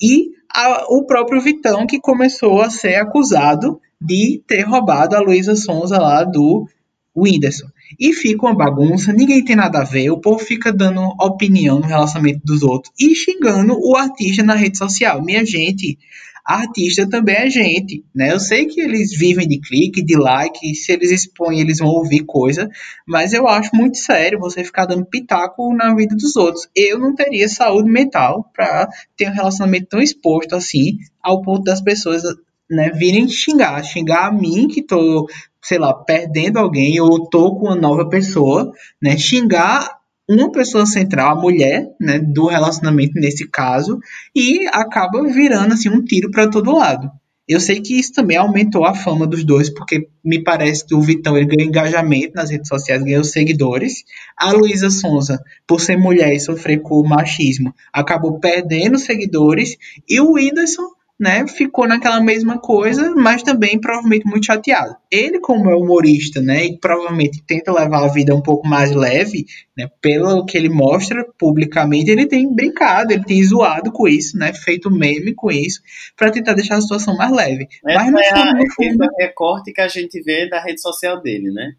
[0.00, 5.54] E a, o próprio Vitão, que começou a ser acusado de ter roubado a Luísa
[5.54, 6.66] Sonza lá do
[7.14, 7.66] Whindersson.
[7.98, 11.86] E fica uma bagunça, ninguém tem nada a ver, o povo fica dando opinião no
[11.86, 15.22] relacionamento dos outros e xingando o artista na rede social.
[15.22, 15.98] Minha gente,
[16.44, 18.32] artista também é gente, né?
[18.32, 22.24] Eu sei que eles vivem de clique, de like, se eles expõem, eles vão ouvir
[22.24, 22.68] coisa,
[23.06, 26.68] mas eu acho muito sério você ficar dando pitaco na vida dos outros.
[26.74, 31.80] Eu não teria saúde mental para ter um relacionamento tão exposto assim, ao ponto das
[31.80, 32.22] pessoas
[32.70, 35.28] né, virem xingar, xingar a mim que tô,
[35.62, 39.98] sei lá, perdendo alguém ou tô com uma nova pessoa, né, xingar
[40.28, 43.98] uma pessoa central, a mulher, né, do relacionamento nesse caso,
[44.34, 47.10] e acaba virando assim um tiro para todo lado.
[47.48, 51.00] Eu sei que isso também aumentou a fama dos dois, porque me parece que o
[51.00, 54.04] Vitão ele ganhou engajamento nas redes sociais, ganhou seguidores.
[54.36, 59.76] A Luísa Sonza, por ser mulher e sofrer com o machismo, acabou perdendo seguidores.
[60.08, 60.90] E o Whindersson
[61.20, 64.96] né, ficou naquela mesma coisa, mas também provavelmente muito chateado.
[65.10, 69.44] Ele, como é humorista, né, e provavelmente tenta levar a vida um pouco mais leve,
[69.76, 74.54] né, pelo que ele mostra publicamente, ele tem brincado, ele tem zoado com isso, né,
[74.54, 75.82] feito meme com isso,
[76.16, 77.68] para tentar deixar a situação mais leve.
[77.86, 80.62] Essa mas no é fundo, a, no fundo, é recorte que a gente vê da
[80.62, 81.72] rede social dele, né?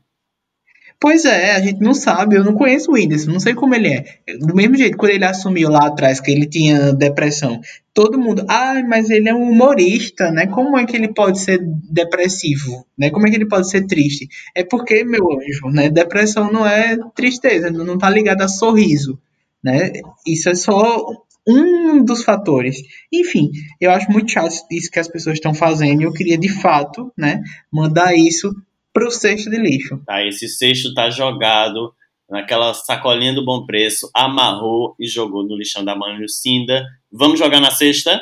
[1.02, 3.88] Pois é, a gente não sabe, eu não conheço o Whindersson, não sei como ele
[3.88, 4.06] é.
[4.38, 7.60] Do mesmo jeito, quando ele assumiu lá atrás que ele tinha depressão,
[7.92, 10.46] todo mundo, ah, mas ele é um humorista, né?
[10.46, 11.60] Como é que ele pode ser
[11.92, 13.10] depressivo, né?
[13.10, 14.28] Como é que ele pode ser triste?
[14.54, 15.90] É porque, meu anjo, né?
[15.90, 19.20] Depressão não é tristeza, não tá ligado a sorriso,
[19.64, 19.92] né?
[20.28, 21.04] Isso é só
[21.48, 22.78] um dos fatores.
[23.12, 23.50] Enfim,
[23.80, 27.42] eu acho muito chato isso que as pessoas estão fazendo eu queria, de fato, né,
[27.72, 28.54] mandar isso
[28.94, 30.02] para o cesto de lixo.
[30.06, 31.94] Tá, esse cesto tá jogado
[32.30, 36.86] naquela sacolinha do bom preço, amarrou e jogou no lixão da mãe Lucinda.
[37.12, 38.22] Vamos jogar na cesta?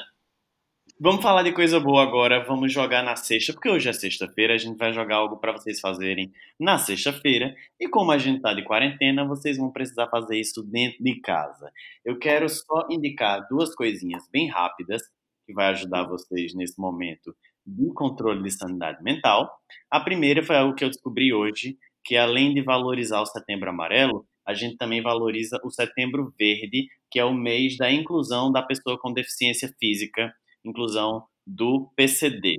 [1.02, 4.58] Vamos falar de coisa boa agora, vamos jogar na sexta, porque hoje é sexta-feira, a
[4.58, 7.56] gente vai jogar algo para vocês fazerem na sexta-feira.
[7.80, 11.72] E como a gente tá de quarentena, vocês vão precisar fazer isso dentro de casa.
[12.04, 15.04] Eu quero só indicar duas coisinhas bem rápidas
[15.46, 17.34] que vai ajudar vocês nesse momento
[17.76, 19.50] de controle de sanidade mental.
[19.90, 24.26] A primeira foi algo que eu descobri hoje, que além de valorizar o Setembro Amarelo,
[24.48, 28.98] a gente também valoriza o Setembro Verde, que é o mês da inclusão da pessoa
[29.00, 30.34] com deficiência física,
[30.66, 32.56] inclusão do PCD.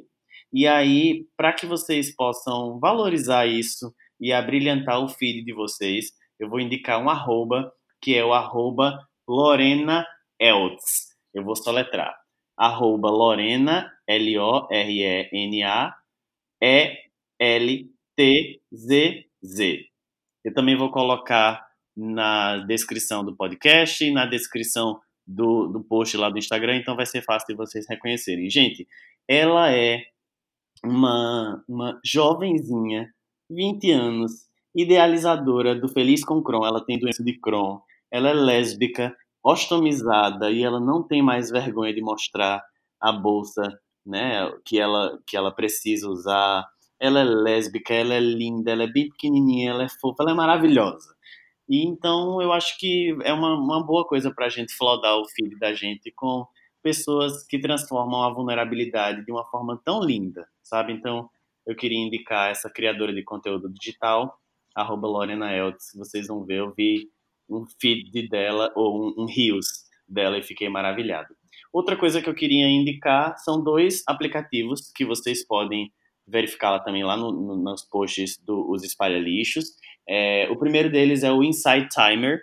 [0.52, 6.06] E aí, para que vocês possam valorizar isso e abrilhantar o feed de vocês,
[6.38, 8.98] eu vou indicar um arroba, que é o arroba
[9.28, 10.04] Lorena
[10.40, 11.10] Eltz.
[11.34, 12.19] Eu vou soletrar
[12.60, 15.94] arroba Lorena, L-O-R-E-N-A,
[16.62, 17.86] E-L-T-Z-Z.
[20.44, 26.28] Eu também vou colocar na descrição do podcast e na descrição do, do post lá
[26.28, 28.50] do Instagram, então vai ser fácil de vocês reconhecerem.
[28.50, 28.86] Gente,
[29.26, 30.02] ela é
[30.84, 33.10] uma, uma jovenzinha,
[33.48, 34.32] 20 anos,
[34.74, 36.66] idealizadora do Feliz com Crohn.
[36.66, 37.78] Ela tem doença de Crohn,
[38.10, 42.62] ela é lésbica, ostomizada e ela não tem mais vergonha de mostrar
[43.00, 43.62] a bolsa,
[44.04, 46.66] né, que ela que ela precisa usar.
[46.98, 50.34] Ela é lésbica, ela é linda, ela é bem pequenininha, ela é fofa, ela é
[50.34, 51.14] maravilhosa.
[51.68, 55.28] E então eu acho que é uma, uma boa coisa para a gente flodar o
[55.28, 56.46] feed da gente com
[56.82, 60.92] pessoas que transformam a vulnerabilidade de uma forma tão linda, sabe?
[60.92, 61.30] Então
[61.66, 64.38] eu queria indicar essa criadora de conteúdo digital,
[64.74, 67.08] arroba Lorena Eltz, vocês vão ver, eu vi
[67.50, 69.66] um feed dela, ou um, um rios
[70.08, 71.34] dela e fiquei maravilhado.
[71.72, 75.92] Outra coisa que eu queria indicar são dois aplicativos que vocês podem
[76.26, 79.66] verificar lá também lá no, no, nos posts dos espalha lixos.
[80.08, 82.40] É, o primeiro deles é o Insight Timer,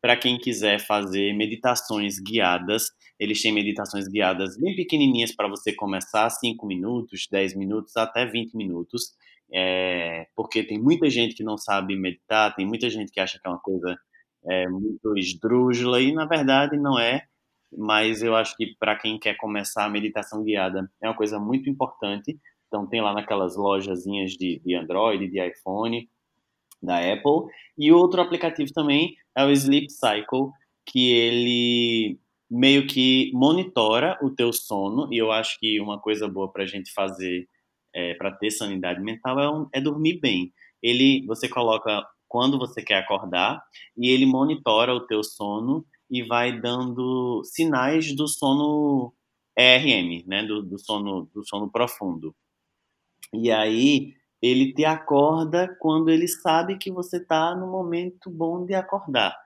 [0.00, 2.90] para quem quiser fazer meditações guiadas.
[3.18, 8.54] Eles têm meditações guiadas bem pequenininhas para você começar, 5 minutos, 10 minutos, até 20
[8.54, 9.14] minutos.
[9.52, 13.48] É, porque tem muita gente que não sabe meditar, tem muita gente que acha que
[13.48, 13.98] é uma coisa
[14.46, 17.24] é, muito esdrúxula, e na verdade não é.
[17.76, 21.68] Mas eu acho que para quem quer começar a meditação guiada é uma coisa muito
[21.68, 22.38] importante.
[22.66, 26.08] Então tem lá naquelas lojazinhas de, de Android, de iPhone,
[26.82, 27.52] da Apple.
[27.76, 30.50] E outro aplicativo também é o Sleep Cycle,
[30.86, 32.18] que ele
[32.50, 35.12] meio que monitora o teu sono.
[35.12, 37.46] E eu acho que uma coisa boa para a gente fazer
[37.94, 40.52] é, para ter sanidade mental é, um, é dormir bem.
[40.82, 43.62] Ele, você coloca quando você quer acordar
[43.96, 49.12] e ele monitora o teu sono e vai dando sinais do sono
[49.56, 52.34] ERM, né, do, do sono do sono profundo.
[53.32, 58.74] E aí ele te acorda quando ele sabe que você está no momento bom de
[58.74, 59.36] acordar.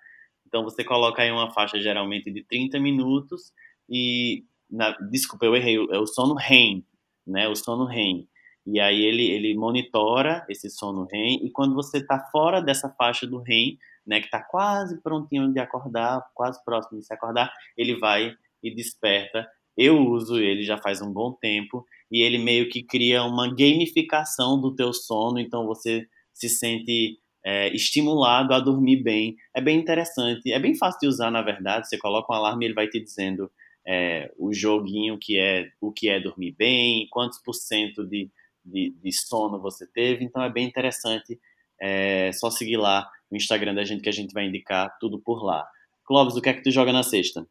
[0.47, 3.53] Então você coloca aí uma faixa geralmente de 30 minutos
[3.89, 6.85] e na, desculpa, eu errei, é o sono REM,
[7.27, 7.49] né?
[7.49, 8.29] O sono REM.
[8.67, 13.27] E aí ele, ele monitora esse sono REM e quando você está fora dessa faixa
[13.27, 17.97] do REM, né, que está quase prontinho de acordar, quase próximo de se acordar, ele
[17.99, 19.49] vai e desperta.
[19.77, 24.61] Eu uso ele já faz um bom tempo e ele meio que cria uma gamificação
[24.61, 29.37] do teu sono, então você se sente é, estimulado a dormir bem.
[29.55, 31.89] É bem interessante, é bem fácil de usar, na verdade.
[31.89, 33.51] Você coloca um alarme ele vai te dizendo
[33.87, 38.31] é, o joguinho que é o que é dormir bem, quantos por cento de,
[38.65, 40.25] de, de sono você teve.
[40.25, 41.39] Então é bem interessante.
[41.81, 45.43] É só seguir lá o Instagram da gente que a gente vai indicar tudo por
[45.45, 45.67] lá.
[46.05, 47.47] Clóvis, o que é que tu joga na sexta?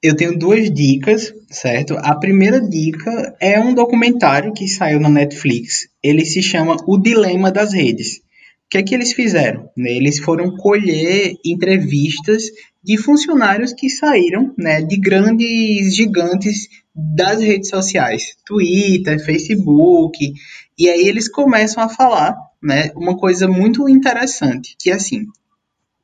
[0.00, 1.96] Eu tenho duas dicas, certo?
[1.98, 5.88] A primeira dica é um documentário que saiu na Netflix.
[6.00, 8.18] Ele se chama O Dilema das Redes.
[8.18, 9.68] O que é que eles fizeram?
[9.76, 9.90] Né?
[9.90, 12.44] Eles foram colher entrevistas
[12.84, 16.68] de funcionários que saíram né, de grandes gigantes
[16.98, 20.32] das redes sociais, Twitter, Facebook,
[20.76, 25.26] e aí eles começam a falar né, uma coisa muito interessante, que é assim,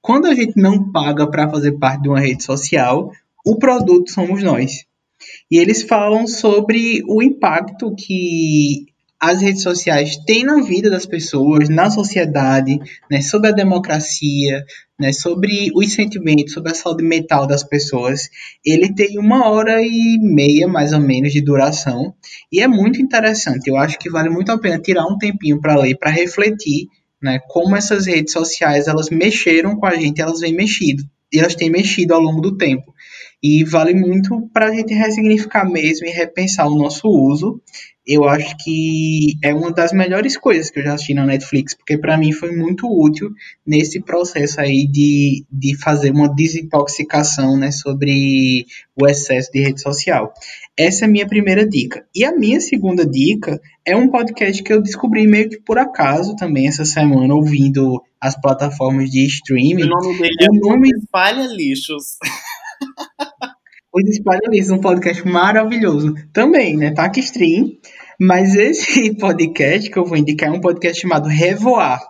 [0.01, 3.11] quando a gente não paga para fazer parte de uma rede social,
[3.45, 4.85] o produto somos nós.
[5.51, 8.87] E eles falam sobre o impacto que
[9.21, 12.79] as redes sociais têm na vida das pessoas, na sociedade,
[13.11, 14.65] né, sobre a democracia,
[14.99, 18.29] né, sobre os sentimentos, sobre a saúde mental das pessoas.
[18.65, 22.15] Ele tem uma hora e meia, mais ou menos, de duração,
[22.53, 23.69] e é muito interessante.
[23.69, 26.89] Eu acho que vale muito a pena tirar um tempinho para ler, para refletir
[27.23, 31.03] né, como essas redes sociais elas mexeram com a gente, elas vêm mexido,
[31.33, 32.94] e elas têm mexido ao longo do tempo.
[33.47, 37.61] E vale muito para a gente ressignificar mesmo e repensar o nosso uso.
[38.07, 41.99] Eu acho que é uma das melhores coisas que eu já assisti na Netflix, porque
[41.99, 43.31] para mim foi muito útil
[43.67, 48.65] nesse processo aí de, de fazer uma desintoxicação né, sobre
[48.99, 50.33] o excesso de rede social.
[50.75, 52.03] Essa é a minha primeira dica.
[52.15, 56.35] E a minha segunda dica é um podcast que eu descobri meio que por acaso
[56.35, 59.85] também essa semana, ouvindo as plataformas de streaming.
[59.85, 60.89] O nome dele é o nome...
[60.97, 62.17] Espalha Lixos.
[63.93, 66.15] Os Espalhalistas, um podcast maravilhoso.
[66.33, 66.93] Também, né?
[66.93, 67.79] Tá aqui stream.
[68.21, 72.01] Mas esse podcast que eu vou indicar é um podcast chamado Revoar.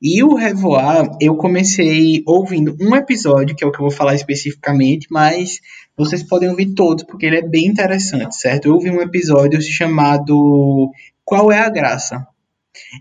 [0.00, 4.14] E o Revoar, eu comecei ouvindo um episódio, que é o que eu vou falar
[4.14, 5.60] especificamente, mas
[5.96, 8.66] vocês podem ouvir todos, porque ele é bem interessante, certo?
[8.66, 10.90] Eu ouvi um episódio chamado
[11.24, 12.26] Qual é a Graça?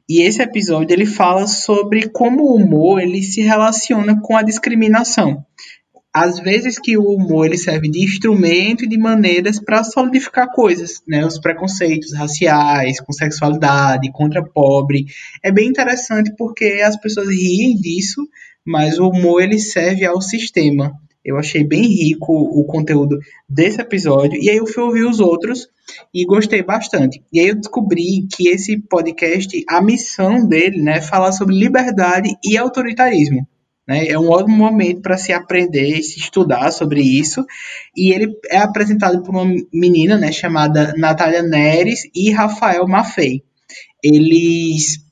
[0.08, 5.46] E esse episódio ele fala sobre como o humor ele se relaciona com a discriminação
[6.14, 11.02] às vezes que o humor ele serve de instrumento e de maneiras para solidificar coisas,
[11.08, 11.26] né?
[11.26, 15.06] Os preconceitos raciais, com sexualidade, contra pobre.
[15.42, 18.28] É bem interessante porque as pessoas riem disso,
[18.66, 20.92] mas o humor ele serve ao sistema.
[21.24, 25.70] Eu achei bem rico o conteúdo desse episódio e aí eu fui ouvir os outros
[26.14, 27.24] e gostei bastante.
[27.32, 32.36] E aí eu descobri que esse podcast, a missão dele, né, é falar sobre liberdade
[32.44, 33.48] e autoritarismo.
[33.92, 34.08] Né?
[34.08, 37.46] É um ótimo momento para se aprender e se estudar sobre isso.
[37.94, 43.44] E ele é apresentado por uma menina né, chamada Natália Neres e Rafael Maffei.
[44.02, 45.06] Eles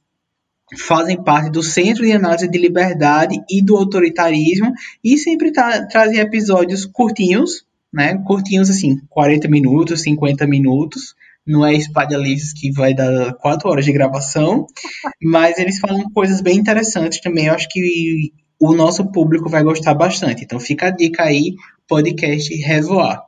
[0.78, 4.72] fazem parte do Centro de Análise de Liberdade e do Autoritarismo
[5.04, 8.18] e sempre tra trazem episódios curtinhos, né?
[8.26, 11.16] Curtinhos assim, 40 minutos, 50 minutos.
[11.46, 14.68] Não é Espada Livres que vai dar 4 horas de gravação,
[15.22, 17.48] mas eles falam coisas bem interessantes também.
[17.48, 20.44] Eu acho que o nosso público vai gostar bastante.
[20.44, 21.56] Então fica a dica aí,
[21.88, 23.24] podcast Revoar.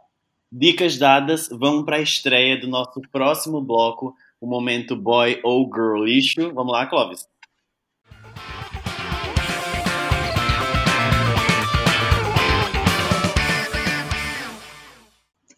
[0.51, 6.03] Dicas dadas, vamos para a estreia do nosso próximo bloco, o momento boy ou girl
[6.03, 6.53] lixo.
[6.53, 7.25] Vamos lá, Clóvis.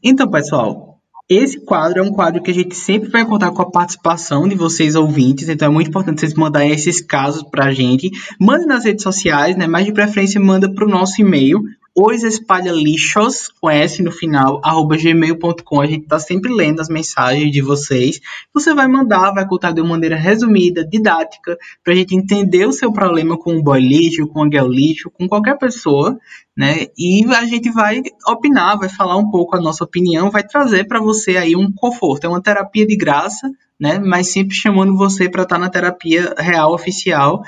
[0.05, 0.92] Então, pessoal,
[1.30, 4.55] esse quadro é um quadro que a gente sempre vai contar com a participação de
[4.55, 8.11] vocês ouvintes, então é muito importante vocês mandarem esses casos para a gente.
[8.39, 9.65] Mande nas redes sociais, né?
[9.65, 11.63] Mas de preferência manda para o nosso e-mail,
[11.95, 15.79] os espalhalixos, com S no final, arroba gmail.com.
[15.79, 18.19] A gente tá sempre lendo as mensagens de vocês.
[18.51, 22.91] Você vai mandar, vai contar de uma maneira resumida, didática, pra gente entender o seu
[22.91, 26.17] problema com o boy lixo, com o girl lixo, com qualquer pessoa,
[26.57, 26.87] né?
[26.97, 30.99] E a gente vai opinar, vai falar um pouco a nossa opinião, vai trazer para
[30.99, 32.25] você aí um conforto.
[32.25, 33.99] É uma terapia de graça, né?
[33.99, 37.43] Mas sempre chamando você para estar tá na terapia real, oficial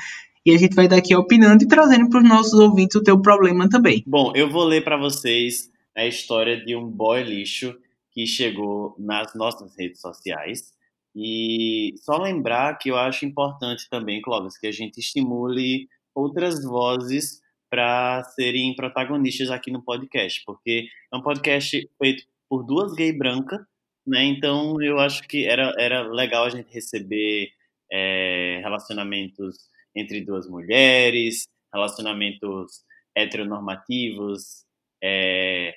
[0.45, 3.67] e a gente vai daqui opinando e trazendo para os nossos ouvintes o teu problema
[3.67, 4.03] também.
[4.05, 7.75] Bom, eu vou ler para vocês a história de um boy lixo
[8.11, 10.73] que chegou nas nossas redes sociais.
[11.15, 17.41] E só lembrar que eu acho importante também, Clóvis, que a gente estimule outras vozes
[17.69, 23.59] para serem protagonistas aqui no podcast, porque é um podcast feito por duas gays brancas,
[24.05, 24.23] né?
[24.25, 27.49] Então eu acho que era, era legal a gente receber
[27.91, 29.57] é, relacionamentos
[29.95, 32.83] entre duas mulheres, relacionamentos
[33.15, 34.65] heteronormativos,
[35.01, 35.73] é,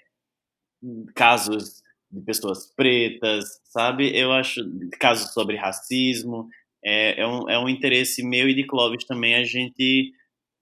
[1.14, 4.16] casos de pessoas pretas, sabe?
[4.16, 4.62] Eu acho
[4.98, 6.48] casos sobre racismo.
[6.84, 10.12] É, é, um, é um interesse meu e de Clóvis também a gente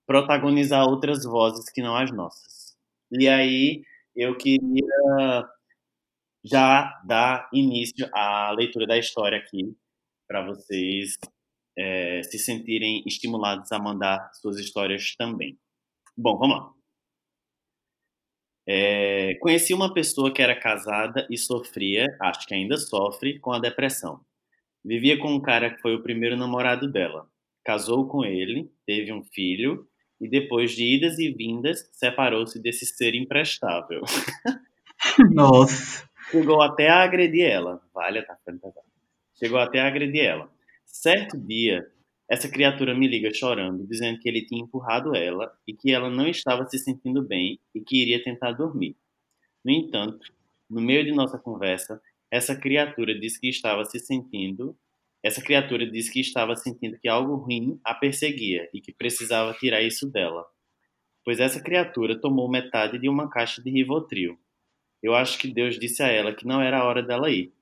[0.07, 2.77] protagonizar outras vozes que não as nossas.
[3.13, 3.83] E aí
[4.15, 5.49] eu queria
[6.45, 9.77] já dar início à leitura da história aqui
[10.29, 11.17] para vocês
[11.77, 15.59] é, se sentirem estimulados a mandar suas histórias também.
[16.17, 16.73] Bom, vamos lá.
[18.69, 23.61] É, conheci uma pessoa que era casada e sofria, acho que ainda sofre, com a
[23.61, 24.21] depressão.
[24.85, 27.29] Vivia com um cara que foi o primeiro namorado dela.
[27.65, 29.87] Casou com ele, teve um filho
[30.21, 34.03] e depois de idas e vindas separou-se desse ser imprestável.
[35.33, 36.09] Nossa.
[36.31, 37.81] Chegou até a agredir ela.
[37.95, 38.87] Vale, tá ficando pesado.
[39.39, 40.51] Chegou até a agredir ela.
[40.87, 41.87] Certo dia,
[42.29, 46.27] essa criatura me liga chorando, dizendo que ele tinha empurrado ela e que ela não
[46.27, 48.97] estava se sentindo bem e que iria tentar dormir.
[49.65, 50.33] No entanto,
[50.71, 54.77] no meio de nossa conversa, essa criatura disse que estava se sentindo,
[55.23, 59.83] essa criatura disse que estava sentindo que algo ruim a perseguia e que precisava tirar
[59.83, 60.47] isso dela.
[61.25, 64.39] Pois essa criatura tomou metade de uma caixa de Rivotril.
[65.03, 67.53] Eu acho que Deus disse a ela que não era a hora dela ir.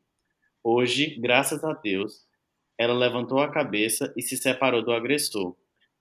[0.63, 2.27] Hoje, graças a Deus,
[2.79, 5.57] ela levantou a cabeça e se separou do agressor.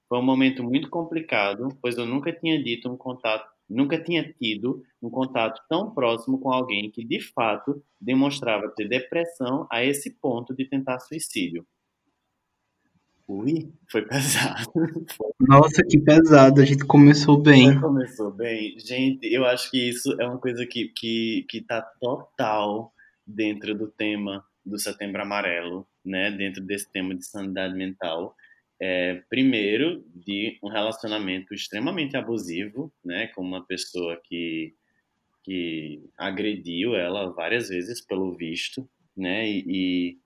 [0.08, 4.84] Foi um momento muito complicado, pois eu nunca tinha dito um contato, nunca tinha tido
[5.02, 10.56] um contato tão próximo com alguém que de fato demonstrava ter depressão a esse ponto
[10.56, 11.66] de tentar suicídio.
[13.28, 14.72] Ui, foi pesado.
[15.40, 16.62] Nossa, que pesado.
[16.62, 17.80] A gente começou bem.
[17.80, 18.78] Começou bem.
[18.80, 22.94] Gente, eu acho que isso é uma coisa que, que, que tá total
[23.26, 28.36] dentro do tema do Setembro Amarelo, né, dentro desse tema de sanidade mental,
[28.80, 34.74] é, primeiro, de um relacionamento extremamente abusivo, né, com uma pessoa que,
[35.44, 40.18] que agrediu ela várias vezes, pelo visto, né, e,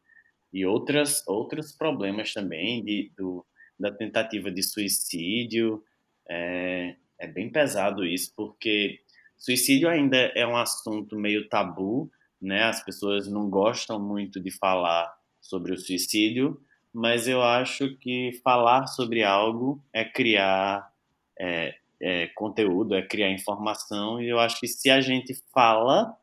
[0.52, 3.46] e outras, outros problemas também de, do,
[3.80, 5.84] da tentativa de suicídio.
[6.30, 9.00] É, é bem pesado isso, porque
[9.38, 12.10] suicídio ainda é um assunto meio tabu,
[12.42, 12.64] né?
[12.64, 15.12] As pessoas não gostam muito de falar
[15.48, 16.60] sobre o suicídio,
[16.94, 20.92] mas eu acho que falar sobre algo é criar
[21.40, 26.16] é, é, conteúdo, é criar informação, e eu acho que se a gente fala,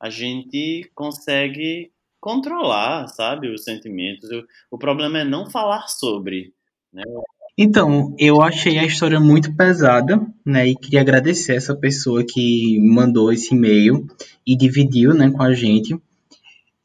[0.00, 4.28] a gente consegue controlar, sabe, os sentimentos.
[4.70, 6.52] o problema é não falar sobre,
[6.92, 7.02] né?
[7.58, 10.68] Então, eu achei a história muito pesada, né?
[10.68, 14.06] E queria agradecer essa pessoa que mandou esse e-mail
[14.46, 15.98] e dividiu, né, com a gente.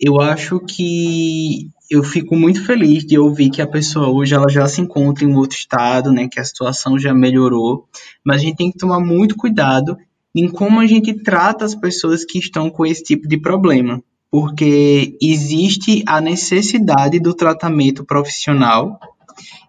[0.01, 4.67] Eu acho que eu fico muito feliz de ouvir que a pessoa hoje ela já
[4.67, 7.87] se encontra em outro estado, né, que a situação já melhorou,
[8.25, 9.95] mas a gente tem que tomar muito cuidado
[10.33, 15.17] em como a gente trata as pessoas que estão com esse tipo de problema, porque
[15.21, 18.97] existe a necessidade do tratamento profissional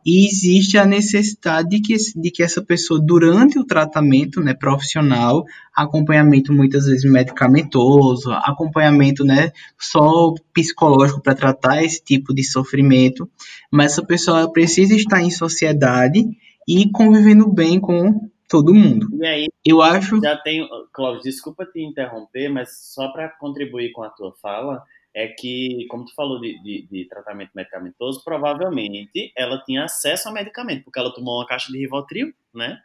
[0.04, 5.44] e existe a necessidade de que, de que essa pessoa, durante o tratamento né, profissional,
[5.74, 13.28] acompanhamento muitas vezes medicamentoso, acompanhamento né, só psicológico para tratar esse tipo de sofrimento,
[13.70, 16.24] mas essa pessoa precisa estar em sociedade
[16.68, 19.08] e convivendo bem com todo mundo.
[19.18, 20.20] E aí, eu acho.
[20.20, 24.82] Já tenho, Cláudio, desculpa te interromper, mas só para contribuir com a tua fala,
[25.14, 30.32] é que, como tu falou de, de, de, tratamento medicamentoso, provavelmente ela tinha acesso a
[30.32, 32.78] medicamento, porque ela tomou uma caixa de Rivotril, né?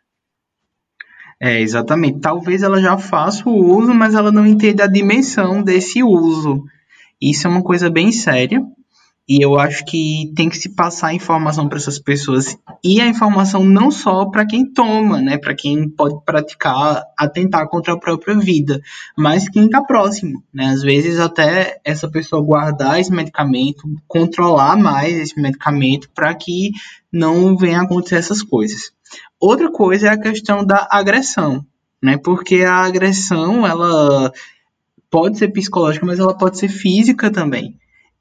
[1.39, 2.19] É, exatamente.
[2.19, 6.63] Talvez ela já faça o uso, mas ela não entenda a dimensão desse uso.
[7.21, 8.61] Isso é uma coisa bem séria.
[9.29, 13.07] E eu acho que tem que se passar a informação para essas pessoas e a
[13.07, 18.39] informação não só para quem toma, né, para quem pode praticar, atentar contra a própria
[18.39, 18.79] vida,
[19.17, 20.67] mas quem está próximo, né?
[20.67, 26.71] Às vezes até essa pessoa guardar esse medicamento, controlar mais esse medicamento para que
[27.11, 28.91] não venha a acontecer essas coisas.
[29.39, 31.65] Outra coisa é a questão da agressão,
[32.01, 32.17] né?
[32.17, 34.31] Porque a agressão, ela
[35.09, 37.77] pode ser psicológica, mas ela pode ser física também.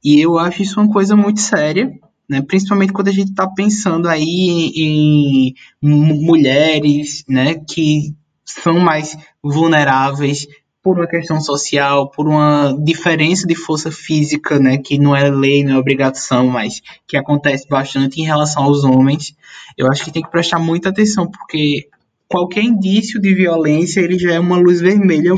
[0.06, 1.90] E eu acho isso uma coisa muito séria,
[2.30, 2.40] né?
[2.40, 5.52] principalmente quando a gente está pensando aí em,
[5.82, 7.56] em, mulheres né?
[7.56, 10.46] que são mais vulneráveis
[10.80, 15.64] por uma questão social, por uma diferença de força física, né, que não é lei,
[15.64, 19.34] não é obrigação, mas que acontece bastante em relação aos homens.
[19.76, 21.88] Eu acho que tem que prestar muita atenção, porque
[22.28, 25.34] qualquer indício de violência, ele já é uma luz vermelha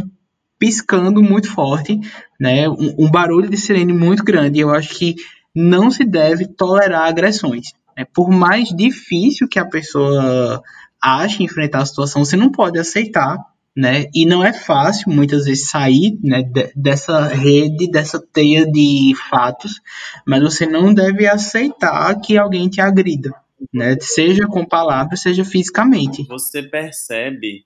[0.58, 1.98] piscando muito forte,
[2.38, 2.68] né?
[2.68, 4.58] Um, um, barulho de sirene muito grande.
[4.58, 5.14] Eu acho que
[5.54, 7.72] não se deve tolerar agressões.
[7.96, 8.04] Né?
[8.12, 10.62] Por mais difícil que a pessoa
[11.00, 13.38] ache enfrentar a situação, você não pode aceitar,
[13.76, 14.06] né?
[14.12, 16.42] E não é fácil muitas vezes sair, né,
[16.74, 19.80] dessa rede, dessa teia de fatos,
[20.26, 23.32] mas você não deve aceitar que alguém te agrida,
[23.72, 23.96] né?
[24.00, 26.26] Seja com palavras, seja fisicamente.
[26.26, 27.64] Você percebe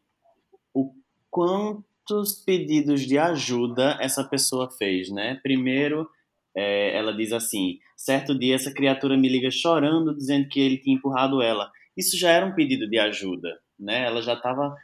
[0.75, 0.93] o
[1.31, 5.39] quanto quantos pedidos de ajuda essa pessoa fez, né?
[5.43, 6.09] Primeiro,
[6.57, 10.97] é, ela diz assim: certo dia essa criatura me liga chorando, dizendo que ele tinha
[10.97, 11.71] empurrado ela.
[11.97, 14.05] Isso já era um pedido de ajuda, né?
[14.05, 14.75] Ela já estava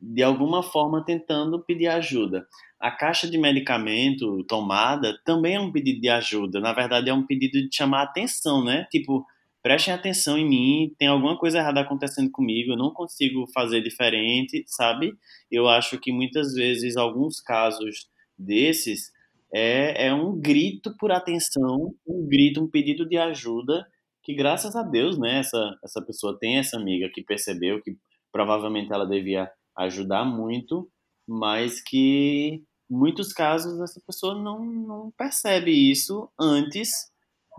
[0.00, 2.46] de alguma forma tentando pedir ajuda.
[2.80, 6.58] A caixa de medicamento tomada também é um pedido de ajuda.
[6.58, 8.86] Na verdade, é um pedido de chamar atenção, né?
[8.90, 9.24] Tipo,
[9.62, 14.64] prestem atenção em mim, tem alguma coisa errada acontecendo comigo, eu não consigo fazer diferente,
[14.66, 15.14] sabe?
[15.50, 19.12] Eu acho que muitas vezes, alguns casos desses,
[19.54, 23.86] é, é um grito por atenção, um grito, um pedido de ajuda,
[24.22, 27.96] que graças a Deus, né, essa, essa pessoa tem essa amiga que percebeu que
[28.32, 30.90] provavelmente ela devia ajudar muito,
[31.26, 36.90] mas que muitos casos essa pessoa não, não percebe isso antes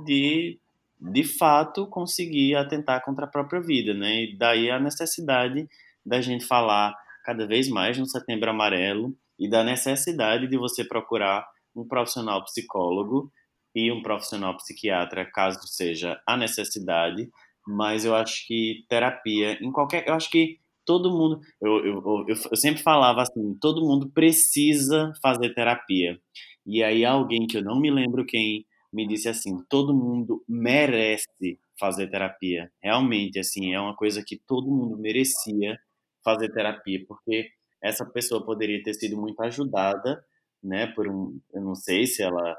[0.06, 0.60] de
[1.12, 4.24] de fato conseguir atentar contra a própria vida, né?
[4.24, 5.68] E daí a necessidade
[6.06, 6.96] da gente falar
[7.26, 11.46] cada vez mais no Setembro Amarelo e da necessidade de você procurar
[11.76, 13.32] um profissional psicólogo
[13.76, 17.30] e um profissional psiquiatra, caso seja a necessidade.
[17.68, 20.08] Mas eu acho que terapia, em qualquer.
[20.08, 21.40] Eu acho que todo mundo.
[21.62, 26.20] Eu, eu, eu, eu sempre falava assim: todo mundo precisa fazer terapia.
[26.66, 31.60] E aí, alguém que eu não me lembro quem me disse assim: todo mundo merece
[31.80, 32.72] fazer terapia.
[32.82, 35.78] Realmente, assim, é uma coisa que todo mundo merecia
[36.24, 37.50] fazer terapia, porque
[37.82, 40.24] essa pessoa poderia ter sido muito ajudada,
[40.64, 42.58] né, por um, eu não sei se ela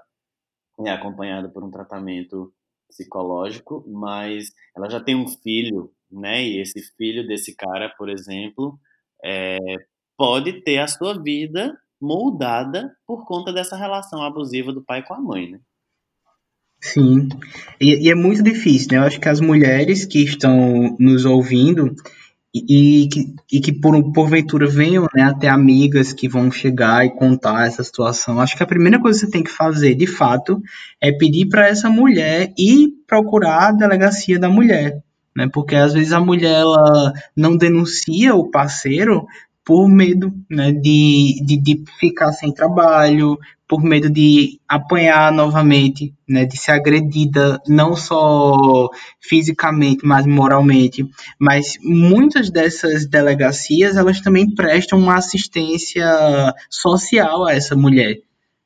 [0.86, 2.52] é acompanhada por um tratamento
[2.88, 8.78] psicológico, mas ela já tem um filho, né, e esse filho desse cara, por exemplo,
[9.24, 9.58] é,
[10.16, 15.20] pode ter a sua vida moldada por conta dessa relação abusiva do pai com a
[15.20, 15.60] mãe, né?
[16.84, 17.30] Sim,
[17.80, 18.98] e, e, é muito difícil, né?
[18.98, 21.96] Eu acho que as mulheres que estão nos ouvindo
[22.54, 27.16] e, e que, e que por, porventura venham né, até amigas que vão chegar e
[27.16, 30.62] contar essa situação, acho que a primeira coisa que você tem que fazer, de fato,
[31.00, 35.02] é pedir para essa mulher ir procurar a delegacia da mulher,
[35.34, 35.48] né?
[35.50, 39.24] Porque às vezes a mulher ela não denuncia o parceiro
[39.64, 46.44] por medo né, de, de, de ficar sem trabalho, por medo de apanhar novamente, né,
[46.44, 51.08] de ser agredida não só fisicamente, mas moralmente.
[51.40, 56.06] Mas muitas dessas delegacias elas também prestam uma assistência
[56.68, 58.18] social a essa mulher,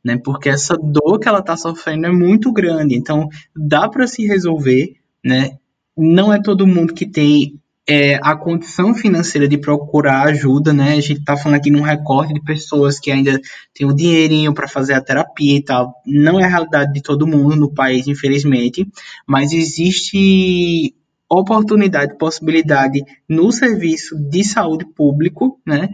[0.05, 2.97] né, porque essa dor que ela está sofrendo é muito grande.
[2.97, 5.59] Então dá para se resolver, né?
[5.97, 7.59] Não é todo mundo que tem
[7.89, 10.93] é, a condição financeira de procurar ajuda, né?
[10.93, 13.41] A gente está falando aqui num recorte de pessoas que ainda
[13.75, 15.95] têm o dinheirinho para fazer a terapia e tal.
[16.05, 18.87] Não é a realidade de todo mundo no país, infelizmente,
[19.27, 20.95] mas existe
[21.31, 25.89] oportunidade, possibilidade no serviço de saúde público, né?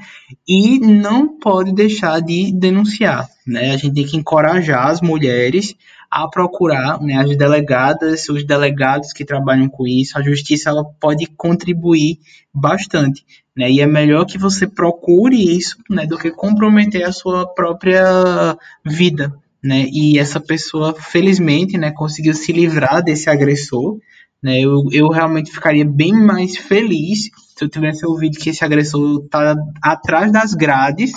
[0.48, 3.70] E não pode deixar de denunciar, né?
[3.70, 5.76] A gente tem que encorajar as mulheres
[6.10, 10.18] a procurar, né, as delegadas, os delegados que trabalham com isso.
[10.18, 12.18] A justiça ela pode contribuir
[12.52, 13.24] bastante,
[13.56, 13.70] né?
[13.70, 19.34] E é melhor que você procure isso, né, do que comprometer a sua própria vida,
[19.62, 19.86] né?
[19.92, 23.98] E essa pessoa, felizmente, né, conseguiu se livrar desse agressor,
[24.42, 24.60] né?
[24.60, 29.54] Eu, eu realmente ficaria bem mais feliz se eu tivesse ouvido que esse agressor está
[29.82, 31.12] atrás das grades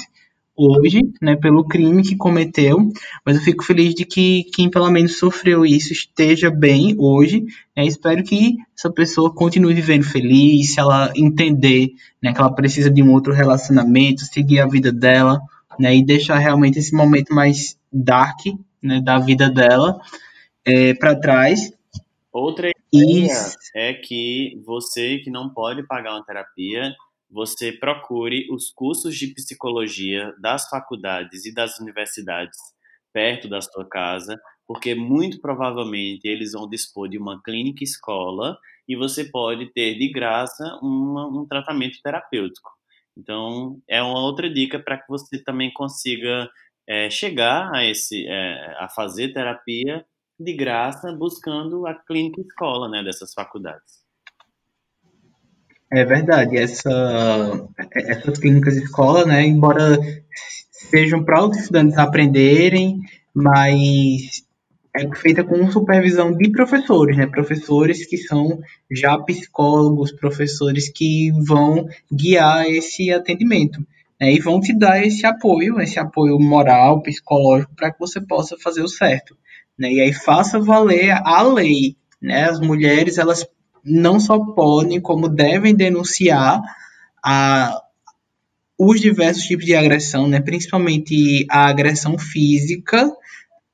[0.57, 2.89] hoje, né, pelo crime que cometeu,
[3.25, 7.45] mas eu fico feliz de que quem pelo menos sofreu isso esteja bem hoje.
[7.75, 12.89] Né, espero que essa pessoa continue vivendo feliz, se ela entender né, que ela precisa
[12.89, 15.39] de um outro relacionamento, seguir a vida dela,
[15.79, 18.39] né, e deixar realmente esse momento mais dark
[18.81, 19.99] né, da vida dela
[20.65, 21.71] é, para trás
[22.37, 23.57] Outra ideia Isso.
[23.75, 26.93] é que você que não pode pagar uma terapia,
[27.29, 32.57] você procure os cursos de psicologia das faculdades e das universidades
[33.13, 38.95] perto da sua casa, porque muito provavelmente eles vão dispor de uma clínica escola e
[38.95, 42.69] você pode ter de graça uma, um tratamento terapêutico.
[43.17, 46.49] Então, é uma outra dica para que você também consiga
[46.87, 50.05] é, chegar a, esse, é, a fazer terapia
[50.39, 54.06] de graça buscando a clínica escola né, dessas faculdades.
[55.91, 59.97] É verdade, essa, essas clínicas escola, né, embora
[60.69, 62.99] sejam para os estudantes aprenderem,
[63.33, 64.43] mas
[64.93, 68.59] é feita com supervisão de professores, né, professores que são
[68.91, 73.79] já psicólogos, professores que vão guiar esse atendimento.
[74.19, 78.57] Né, e vão te dar esse apoio, esse apoio moral, psicológico, para que você possa
[78.57, 79.37] fazer o certo.
[79.79, 79.93] Né?
[79.93, 81.95] E aí faça valer a lei.
[82.21, 82.45] Né?
[82.45, 83.47] As mulheres elas
[83.83, 86.61] não só podem, como devem denunciar
[87.23, 87.81] a,
[88.77, 90.39] os diversos tipos de agressão, né?
[90.39, 93.11] principalmente a agressão física,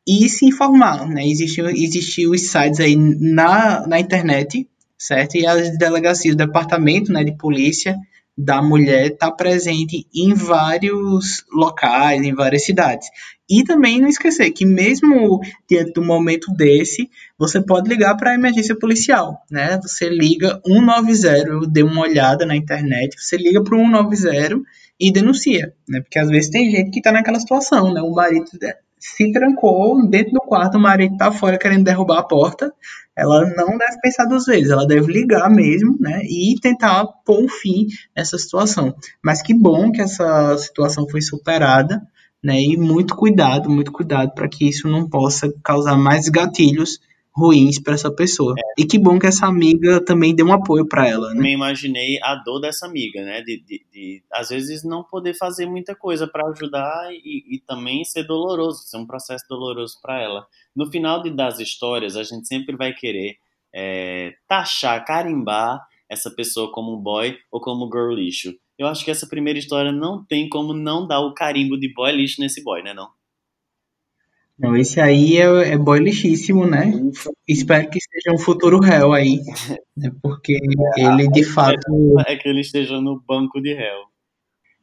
[0.07, 1.07] e se informar.
[1.07, 1.27] Né?
[1.27, 4.67] Existem, existem os sites aí na, na internet,
[4.97, 5.35] certo?
[5.35, 7.97] E as delegacias, o departamento né, de polícia
[8.37, 13.07] da mulher está presente em vários locais, em várias cidades.
[13.49, 15.39] E também não esquecer que mesmo
[15.69, 19.79] diante do momento desse, você pode ligar para a emergência policial, né?
[19.81, 24.61] Você liga 190, eu dei uma olhada na internet, você liga para o 190
[24.99, 25.99] e denuncia, né?
[26.01, 28.01] Porque às vezes tem gente que está naquela situação, né?
[28.01, 28.45] O marido
[28.97, 32.73] se trancou dentro do quarto, o marido está fora querendo derrubar a porta,
[33.15, 37.49] ela não deve pensar duas vezes, ela deve ligar mesmo, né, e tentar pôr um
[37.49, 38.95] fim nessa situação.
[39.21, 42.01] Mas que bom que essa situação foi superada,
[42.43, 46.99] né, e muito cuidado, muito cuidado para que isso não possa causar mais gatilhos
[47.35, 48.53] ruins para essa pessoa.
[48.57, 48.81] É.
[48.81, 51.35] E que bom que essa amiga também deu um apoio para ela, né?
[51.35, 53.41] Também imaginei a dor dessa amiga, né?
[53.41, 58.03] De, de, de às vezes não poder fazer muita coisa para ajudar e, e, também
[58.03, 60.45] ser doloroso, ser um processo doloroso para ela.
[60.75, 63.37] No final de, das histórias, a gente sempre vai querer
[63.73, 68.53] é, taxar, carimbar essa pessoa como um boy ou como girl lixo.
[68.77, 72.11] Eu acho que essa primeira história não tem como não dar o carimbo de boy
[72.11, 73.09] lixo nesse boy, né não?
[74.57, 76.91] Não, esse aí é, é boy lixíssimo, né?
[77.47, 79.39] Espero que seja um futuro réu aí,
[79.97, 80.11] né?
[80.21, 80.59] porque
[80.97, 81.79] ele de fato.
[82.27, 83.99] É que ele esteja no banco de réu.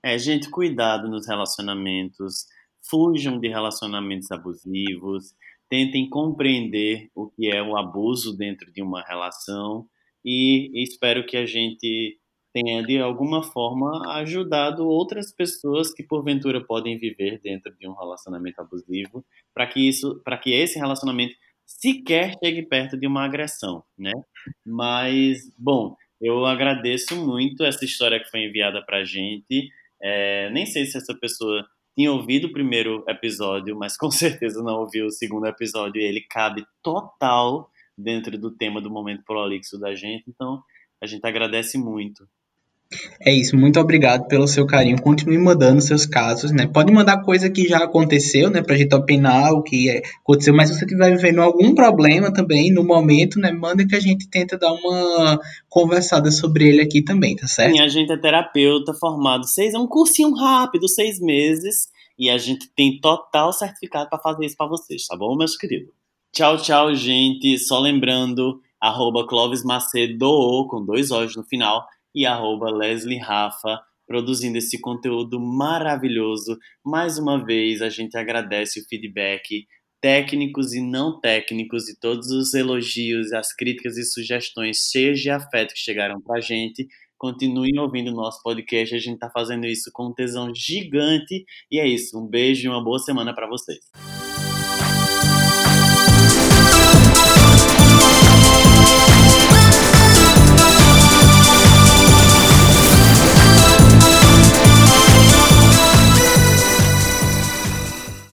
[0.03, 2.47] É, gente, cuidado nos relacionamentos,
[2.89, 5.35] fujam de relacionamentos abusivos,
[5.69, 9.87] tentem compreender o que é o abuso dentro de uma relação
[10.25, 12.19] e espero que a gente
[12.53, 18.61] tenha de alguma forma ajudado outras pessoas que porventura podem viver dentro de um relacionamento
[18.61, 19.25] abusivo,
[19.55, 21.35] para que isso, para que esse relacionamento
[21.67, 24.13] sequer chegue perto de uma agressão, né?
[24.67, 29.71] Mas bom, eu agradeço muito essa história que foi enviada para gente.
[30.03, 31.67] É, nem sei se essa pessoa
[31.97, 36.01] tinha ouvido o primeiro episódio, mas com certeza não ouviu o segundo episódio.
[36.01, 40.25] E ele cabe total dentro do tema do momento prolixo da gente.
[40.29, 40.63] Então
[41.01, 42.29] a gente agradece muito.
[43.21, 45.01] É isso, muito obrigado pelo seu carinho.
[45.01, 46.67] Continue mandando seus casos, né?
[46.67, 48.63] Pode mandar coisa que já aconteceu, né?
[48.63, 52.83] Pra gente opinar o que aconteceu, mas se você estiver vivendo algum problema também no
[52.83, 53.53] momento, né?
[53.53, 55.39] Manda que a gente tenta dar uma
[55.69, 57.77] conversada sobre ele aqui também, tá certo?
[57.77, 61.89] Sim, a gente é terapeuta formado seis, é um cursinho rápido, seis meses,
[62.19, 65.93] e a gente tem total certificado para fazer isso para vocês, tá bom, meus queridos?
[66.33, 67.57] Tchau, tchau, gente.
[67.59, 69.25] Só lembrando, arroba
[69.65, 76.59] Macedo, com dois olhos no final e arroba Leslie Rafa, produzindo esse conteúdo maravilhoso.
[76.85, 79.67] Mais uma vez, a gente agradece o feedback.
[80.03, 85.75] técnicos e não técnicos, e todos os elogios, as críticas e sugestões cheias de afeto
[85.75, 86.89] que chegaram para a gente.
[87.19, 91.45] Continuem ouvindo o nosso podcast, a gente está fazendo isso com um tesão gigante.
[91.71, 94.30] E é isso, um beijo e uma boa semana para vocês.